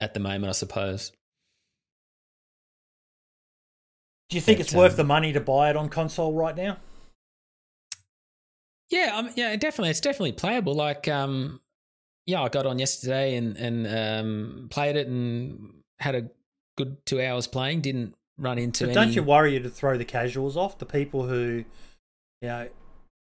[0.00, 1.10] at the moment, I suppose.
[4.28, 6.56] Do you think But, it's worth um, the money to buy it on console right
[6.56, 6.78] now?
[8.92, 9.90] Yeah, um, yeah, definitely.
[9.90, 10.74] It's definitely playable.
[10.74, 11.60] Like, um,
[12.26, 16.30] yeah, I got on yesterday and and um, played it and had a
[16.76, 17.80] good two hours playing.
[17.80, 18.94] Didn't run into But any.
[18.94, 21.64] don't you worry to throw the casuals off, the people who,
[22.42, 22.68] you know,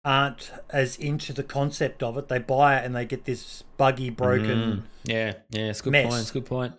[0.05, 2.28] aren't as into the concept of it.
[2.30, 4.47] They buy it and they get this buggy, broken.
[4.47, 4.84] Mm.
[5.05, 6.08] Yeah, yeah, it's a good mess.
[6.08, 6.22] point.
[6.22, 6.74] It's a good point.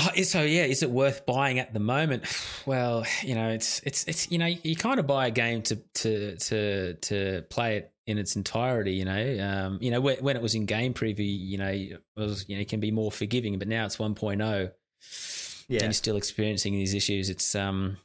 [0.00, 2.24] Oh, so yeah, is it worth buying at the moment?
[2.66, 5.76] Well, you know, it's it's it's you know, you kind of buy a game to
[5.76, 8.92] to to to play it in its entirety.
[8.92, 12.02] You know, um, you know when, when it was in game preview, you know, it
[12.16, 14.38] was you know, it can be more forgiving, but now it's 1.0
[15.68, 17.30] Yeah, and you're still experiencing these issues.
[17.30, 17.96] It's um,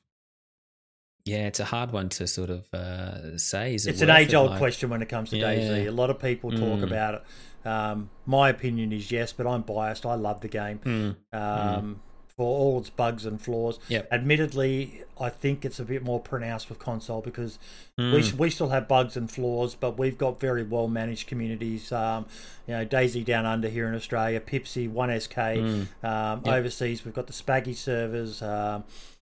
[1.26, 3.76] yeah, it's a hard one to sort of uh, say.
[3.76, 4.18] Is it it's an it?
[4.20, 5.54] age-old Like- question when it comes to Yeah.
[5.54, 5.88] DayZ.
[5.88, 6.84] A lot of people talk Mm.
[6.84, 7.24] about it.
[7.66, 10.06] Um, my opinion is yes, but I'm biased.
[10.06, 12.02] I love the game Mm, um,
[12.36, 13.80] for all its bugs and flaws.
[13.90, 14.08] Yep.
[14.12, 17.60] Admittedly, I think it's a bit more pronounced with console because
[17.98, 21.92] we mm, we still have bugs and flaws, but we've got very well managed communities.
[21.92, 22.26] Um,
[22.68, 25.36] you know, DayZ Down Under here in Australia, Pipsy, One SK.
[25.36, 26.48] mm, Um, Yep.
[26.56, 28.42] Overseas, we've got the Spaggy servers.
[28.42, 28.84] Um,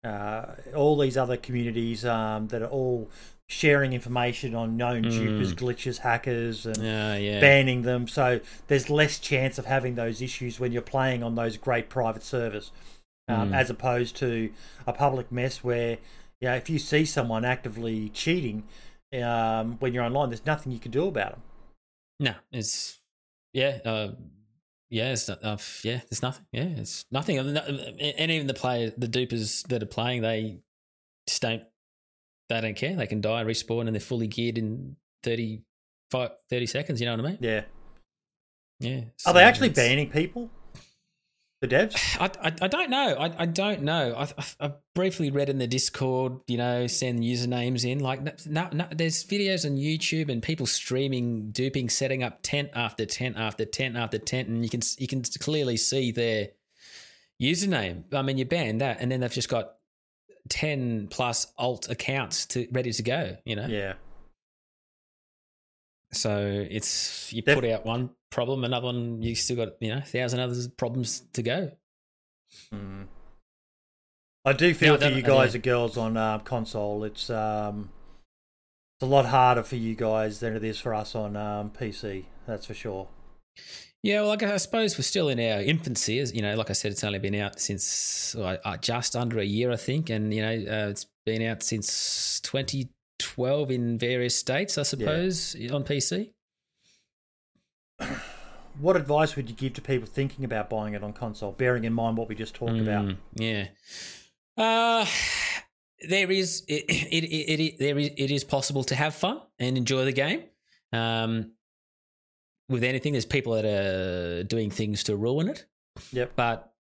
[0.03, 0.45] uh,
[0.75, 3.09] all these other communities um, that are all
[3.47, 7.39] sharing information on known dupers, glitches, hackers, and yeah, yeah.
[7.39, 8.07] banning them.
[8.07, 12.23] So there's less chance of having those issues when you're playing on those great private
[12.23, 12.71] servers,
[13.27, 13.55] um, Mm.
[13.55, 14.51] as opposed to
[14.87, 15.97] a public mess where,
[16.41, 18.63] you know, if you see someone actively cheating
[19.13, 21.41] um, when you're online, there's nothing you can do about them.
[22.19, 22.99] No, it's
[23.53, 24.11] yeah, uh,
[24.89, 26.45] yeah, it's not, uh, yeah, there's nothing.
[26.51, 27.37] Yeah, it's nothing.
[27.37, 30.59] And and even the players, the dupers that are playing, they
[31.27, 31.63] just don't,
[32.49, 32.95] they don't care.
[32.95, 35.61] They can die, respawn, and they're fully geared in 30,
[36.11, 36.99] fi- 30 seconds.
[36.99, 37.37] You know what I mean?
[37.41, 37.61] Yeah.
[38.79, 39.01] Yeah.
[39.25, 40.49] Are they actually banning people?
[41.61, 42.17] The devs?
[42.19, 43.15] I, I, I don't know.
[43.17, 44.13] I, I don't know.
[44.15, 47.99] I, I, I briefly read in the Discord, you know, send usernames in.
[47.99, 53.05] Like, no, no, there's videos on YouTube and people streaming, duping, setting up tent after
[53.05, 56.49] tent after tent after tent, and you can you can clearly see their
[57.41, 58.03] username.
[58.13, 59.74] I mean, you ban that, and then they've just got
[60.49, 63.37] ten plus alt accounts to ready to go.
[63.45, 63.93] You know, Yeah.
[66.11, 70.01] so it's you Def- put out one problem, another one you still got you know
[70.01, 71.71] thousand other problems to go.
[72.73, 73.07] Mm.
[74.45, 75.55] I do feel I for you guys yeah.
[75.55, 77.89] and girls on uh, console, it's um,
[78.97, 82.25] it's a lot harder for you guys than it is for us on um, PC.
[82.45, 83.07] That's for sure.
[84.05, 86.19] Yeah, well, like I suppose we're still in our infancy.
[86.19, 89.43] As you know, like I said, it's only been out since uh, just under a
[89.43, 94.77] year, I think, and you know, uh, it's been out since 2012 in various states,
[94.77, 96.31] I suppose, on PC.
[98.77, 101.93] What advice would you give to people thinking about buying it on console, bearing in
[101.93, 103.05] mind what we just talked about?
[103.05, 103.67] Mm, yeah.
[104.57, 105.05] Uh
[106.09, 109.77] there is it, it, it, it, there is, it is possible to have fun and
[109.77, 110.43] enjoy the game.
[110.91, 111.53] Um,
[112.69, 115.65] with anything, there's people that are doing things to ruin it.
[116.11, 116.33] Yep.
[116.35, 116.73] But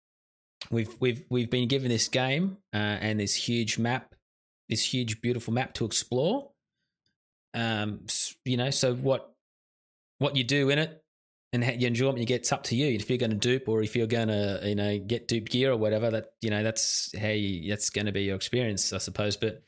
[0.70, 4.14] we've we've we've been given this game uh, and this huge map,
[4.68, 6.51] this huge beautiful map to explore.
[7.55, 8.07] Um,
[8.45, 9.35] you know, so what
[10.18, 11.03] what you do in it
[11.53, 12.87] and how you enjoy it, and it's up to you.
[12.87, 15.72] If you're going to dupe or if you're going to you know get dupe gear
[15.72, 18.99] or whatever, that you know that's how you, that's going to be your experience, I
[18.99, 19.37] suppose.
[19.37, 19.62] But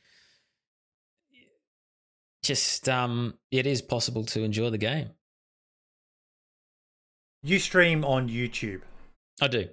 [2.43, 5.11] just um, it is possible to enjoy the game.
[7.43, 8.83] You stream on YouTube.
[9.41, 9.69] I do.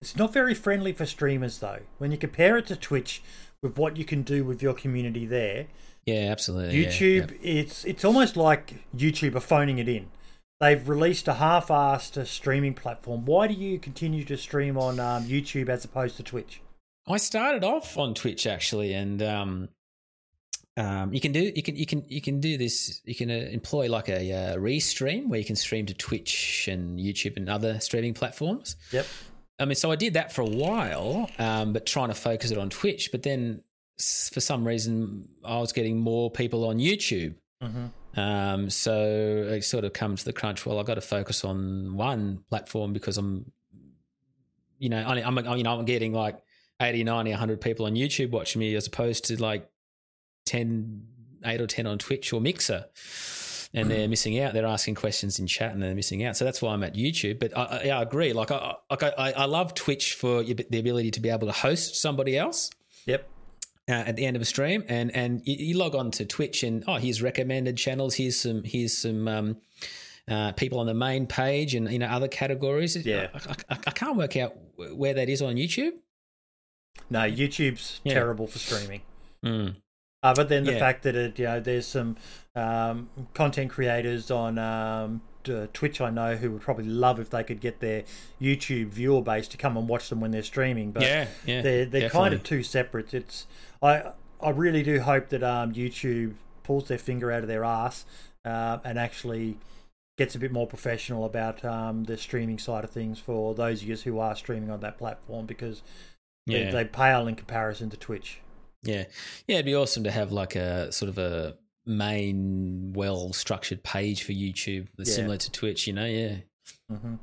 [0.00, 1.80] It's not very friendly for streamers though.
[1.98, 3.22] When you compare it to Twitch
[3.62, 5.66] with what you can do with your community there,
[6.06, 6.82] Yeah, absolutely.
[6.84, 7.60] YouTube yeah.
[7.60, 10.08] it's it's almost like YouTube are phoning it in.
[10.60, 13.24] They've released a half-assed streaming platform.
[13.24, 16.60] Why do you continue to stream on um, YouTube as opposed to Twitch?
[17.08, 19.68] I started off on Twitch actually, and um,
[20.76, 23.00] um, you can do you can you can you can do this.
[23.04, 26.98] You can uh, employ like a uh, restream where you can stream to Twitch and
[26.98, 28.76] YouTube and other streaming platforms.
[28.92, 29.06] Yep.
[29.58, 32.56] I mean, so I did that for a while, um, but trying to focus it
[32.56, 33.10] on Twitch.
[33.12, 33.62] But then,
[33.98, 37.34] for some reason, I was getting more people on YouTube.
[37.62, 38.18] Mm-hmm.
[38.18, 38.94] Um, so
[39.50, 40.64] it sort of comes to the crunch.
[40.64, 43.52] Well, I got to focus on one platform because I'm,
[44.78, 46.40] you know, I'm, you know, I'm getting like
[46.80, 49.68] 80, 90, 100 people on YouTube watching me as opposed to like
[50.50, 51.02] 10,
[51.44, 52.86] 8 or 10 on Twitch or Mixer.
[53.72, 54.52] And they're missing out.
[54.52, 56.36] They're asking questions in chat, and they're missing out.
[56.36, 57.38] So that's why I'm at YouTube.
[57.38, 58.32] But I, I, yeah, I agree.
[58.32, 61.94] Like I, like I, I love Twitch for the ability to be able to host
[61.94, 62.70] somebody else
[63.06, 63.28] Yep.
[63.88, 66.64] uh, at the end of a stream, and and you, you log on to Twitch,
[66.64, 68.16] and oh, here's recommended channels.
[68.16, 69.56] Here's some here's some um,
[70.28, 72.96] uh, people on the main page, and you know other categories.
[72.96, 73.28] Yeah.
[73.32, 74.56] I, I, I can't work out
[74.96, 75.92] where that is on YouTube.
[77.08, 78.14] No, YouTube's Yeah.
[78.14, 79.02] terrible for streaming.
[79.44, 79.76] Mm.
[80.22, 80.78] Other than the Yeah.
[80.78, 82.16] fact that it, you know, there's some
[82.54, 85.22] um, content creators on um,
[85.72, 88.04] Twitch I know who would probably love if they could get their
[88.40, 90.92] YouTube viewer base to come and watch them when they're streaming.
[90.92, 92.58] But yeah, yeah, they're they're kind of definitely.
[92.58, 93.14] two separate.
[93.14, 93.46] It's
[93.82, 94.12] I
[94.42, 98.04] I really do hope that um, YouTube pulls their finger out of their ass
[98.44, 99.56] uh, and actually
[100.18, 103.88] gets a bit more professional about um, the streaming side of things for those of
[103.88, 105.80] us who are streaming on that platform because
[106.44, 106.64] Yeah.
[106.66, 108.40] they, they pale in comparison to Twitch.
[108.82, 109.04] Yeah,
[109.46, 111.56] yeah, it'd be awesome to have like a sort of a
[111.86, 115.16] main, well structured page for YouTube that's Yeah.
[115.16, 115.86] similar to Twitch.
[115.86, 116.36] You know, yeah.
[116.88, 117.14] hmm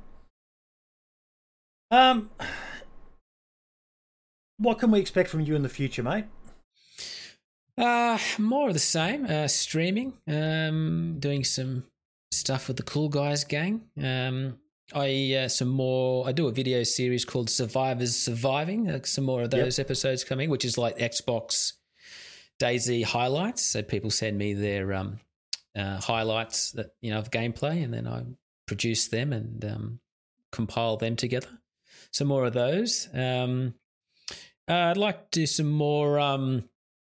[1.90, 2.30] Um,
[4.58, 6.26] what can we expect from you in the future, mate?
[7.78, 9.26] Uh, more of the same.
[9.26, 11.86] Uh, streaming, um, doing some
[12.32, 13.84] stuff with the Cool Guys gang.
[14.02, 14.60] Um,
[14.94, 16.28] I uh, some more.
[16.28, 18.90] I do a video series called Survivors Surviving.
[18.90, 19.64] Uh, some more of Yep.
[19.66, 21.74] those episodes coming, which is like Xbox
[22.60, 23.64] DayZ highlights.
[23.64, 25.20] So people send me their um,
[25.76, 28.24] uh, highlights that you know of gameplay, and then I
[28.66, 30.00] produce them and um,
[30.52, 31.50] compile them together.
[32.12, 33.10] Some more of those.
[33.14, 33.74] Um,
[34.70, 36.20] I'd like to do some more.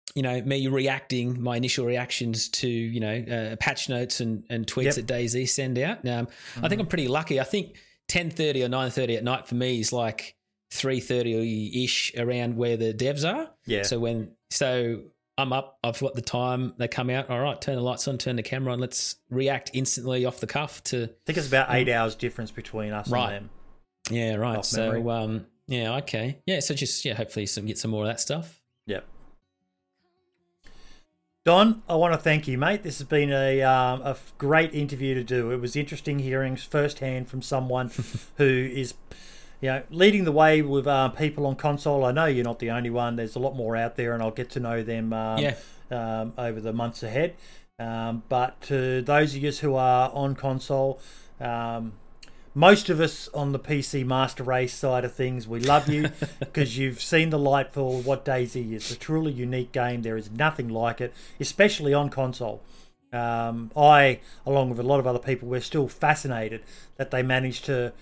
[0.09, 3.15] Um, you know, me reacting, my initial reactions to, you know,
[3.53, 4.95] uh, patch notes and, and tweets Yep.
[4.97, 6.07] that DayZ send out.
[6.09, 6.29] Um,
[6.63, 7.41] I think I'm pretty lucky.
[7.41, 7.77] I think
[8.09, 10.35] 10.30 or 9.30 at night for me is like
[10.73, 13.51] 3.30-ish around where the devs are.
[13.67, 13.83] Yeah.
[13.83, 15.01] So when, so
[15.37, 18.19] I'm up, I've got the time, they come out, all right, turn the lights on,
[18.19, 21.73] turn the camera on, let's react instantly off the cuff to, I think it's about
[21.75, 23.35] eight hours difference between us Right.
[23.35, 23.51] and them.
[24.11, 24.59] yeah, right.
[24.59, 25.11] Off So, memory.
[25.13, 26.39] um, yeah, okay.
[26.47, 28.61] Yeah, so just, yeah, hopefully some, get some more of that stuff.
[28.87, 29.07] Yep.
[31.49, 32.83] Don, I want to thank you, mate.
[32.83, 35.51] This has been a um, a great interview to do.
[35.51, 37.91] It was interesting hearing firsthand from someone
[38.37, 38.93] who is,
[39.63, 42.05] you know, leading the way with uh, people on console.
[42.05, 43.17] I know you're not the only one.
[43.17, 45.55] There's a lot more out there, and I'll get to know them um, Yeah.
[45.91, 47.35] um, over the months ahead.
[47.79, 51.01] Um, but to those of us who are on console,
[51.41, 51.95] um,
[52.59, 56.77] most of us on the PC Master Race side of things, we love you because
[56.77, 58.91] you've seen the light for what DayZ is.
[58.91, 60.03] A truly unique game.
[60.03, 62.61] There is nothing like it, especially on console.
[63.13, 66.65] Um, I, along with a lot of other people, we're still fascinated
[66.97, 67.93] that they managed to,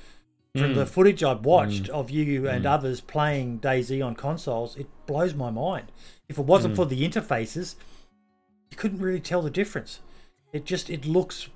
[0.56, 0.88] from the mm.
[0.88, 1.42] footage I've mm.
[1.42, 2.70] watched of you and mm.
[2.70, 5.92] others playing DayZ on consoles, it blows my mind.
[6.30, 7.74] If it wasn't for the interfaces,
[8.70, 10.00] you couldn't really tell the difference.
[10.54, 11.50] It just it looks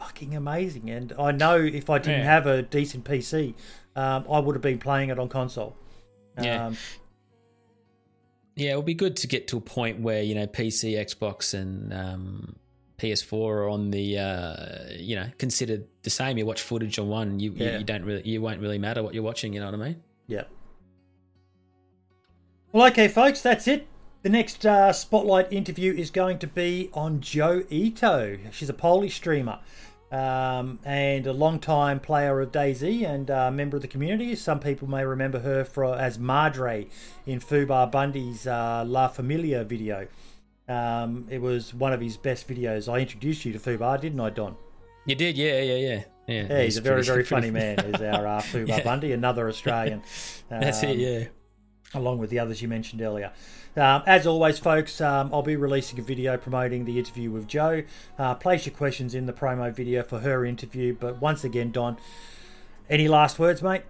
[0.00, 2.24] fucking amazing, and I know if I didn't Yeah.
[2.32, 3.54] have a decent PC,
[3.94, 5.76] um, I would have been playing it on console.
[6.40, 6.66] Yeah.
[6.66, 6.76] Um,
[8.56, 11.54] Yeah, it would be good to get to a point where you know PC, Xbox,
[11.54, 12.56] and um,
[12.98, 16.36] PS4 are on the uh, you know considered the same.
[16.36, 19.14] You watch footage on one, you, you you don't really you won't really matter what
[19.14, 19.52] you're watching.
[19.54, 20.02] You know what I mean?
[20.26, 20.44] Yeah.
[22.72, 23.86] Well, okay, folks, that's it.
[24.22, 28.38] The next uh, spotlight interview is going to be on Joe Ito.
[28.52, 29.58] She's a Polish streamer
[30.10, 34.34] um, and a long-time player of DayZ and a member of the community.
[34.34, 36.88] Some people may remember her for as Madre
[37.26, 40.08] in Fubar Bundy's uh, La Familia video.
[40.68, 42.92] Um, it was one of his best videos.
[42.92, 44.56] I introduced you to Fubar, didn't I, Don?
[45.06, 46.46] You did, yeah, yeah, yeah, yeah.
[46.48, 47.78] Yeah, he's a very, very funny man.
[47.80, 48.82] Is our uh, Fubar Yeah.
[48.84, 50.02] Bundy, another Australian.
[50.48, 51.24] That's it, Um, yeah.
[51.94, 53.32] along with the others you mentioned earlier.
[53.76, 57.82] Um, as always, folks, um, I'll be releasing a video promoting the interview with Joe.
[58.18, 60.96] Uh, place your questions in the promo video for her interview.
[60.98, 61.96] But once again, Don,
[62.88, 63.82] any last words, mate?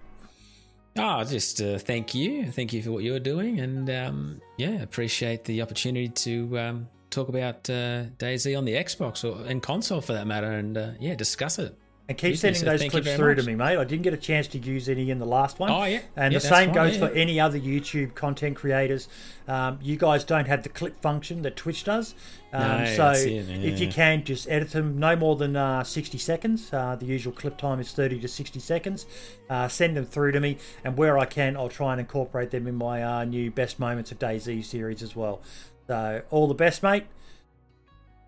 [0.97, 5.45] Oh, just uh, thank you, thank you for what you're doing, and um, yeah, appreciate
[5.45, 10.13] the opportunity to um, talk about uh, DayZ on the Xbox or and console for
[10.15, 11.77] that matter, and uh, yeah, discuss it.
[12.11, 13.77] And keep You sending those clips through to me, mate.
[13.77, 15.71] I didn't get a chance to use any in the last one.
[15.71, 16.01] Oh, yeah.
[16.17, 19.07] And Yeah, the same goes yeah, for any other YouTube content creators.
[19.47, 22.17] Um, you guys don't have the clip function that Twitch does.
[22.53, 26.19] Um, No, so it, if you can, just edit them no more than uh, 60
[26.19, 26.73] seconds.
[26.73, 29.07] Uh, the usual clip time is 30 to 60 seconds.
[29.49, 32.67] Uh, send them through to me, and where I can, I'll try and incorporate them
[32.67, 35.43] in my uh, new Best Moments of DayZ series as well.
[35.87, 37.05] So all the best, mate.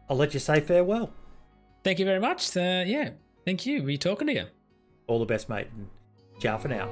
[0.09, 1.13] I'll let you say farewell.
[1.83, 2.57] Thank you very much.
[2.57, 3.11] Uh, yeah,
[3.45, 3.83] thank you.
[3.83, 4.47] Be talking to you.
[5.07, 5.69] All the best, mate.
[5.77, 5.89] And
[6.41, 6.89] ciao for now.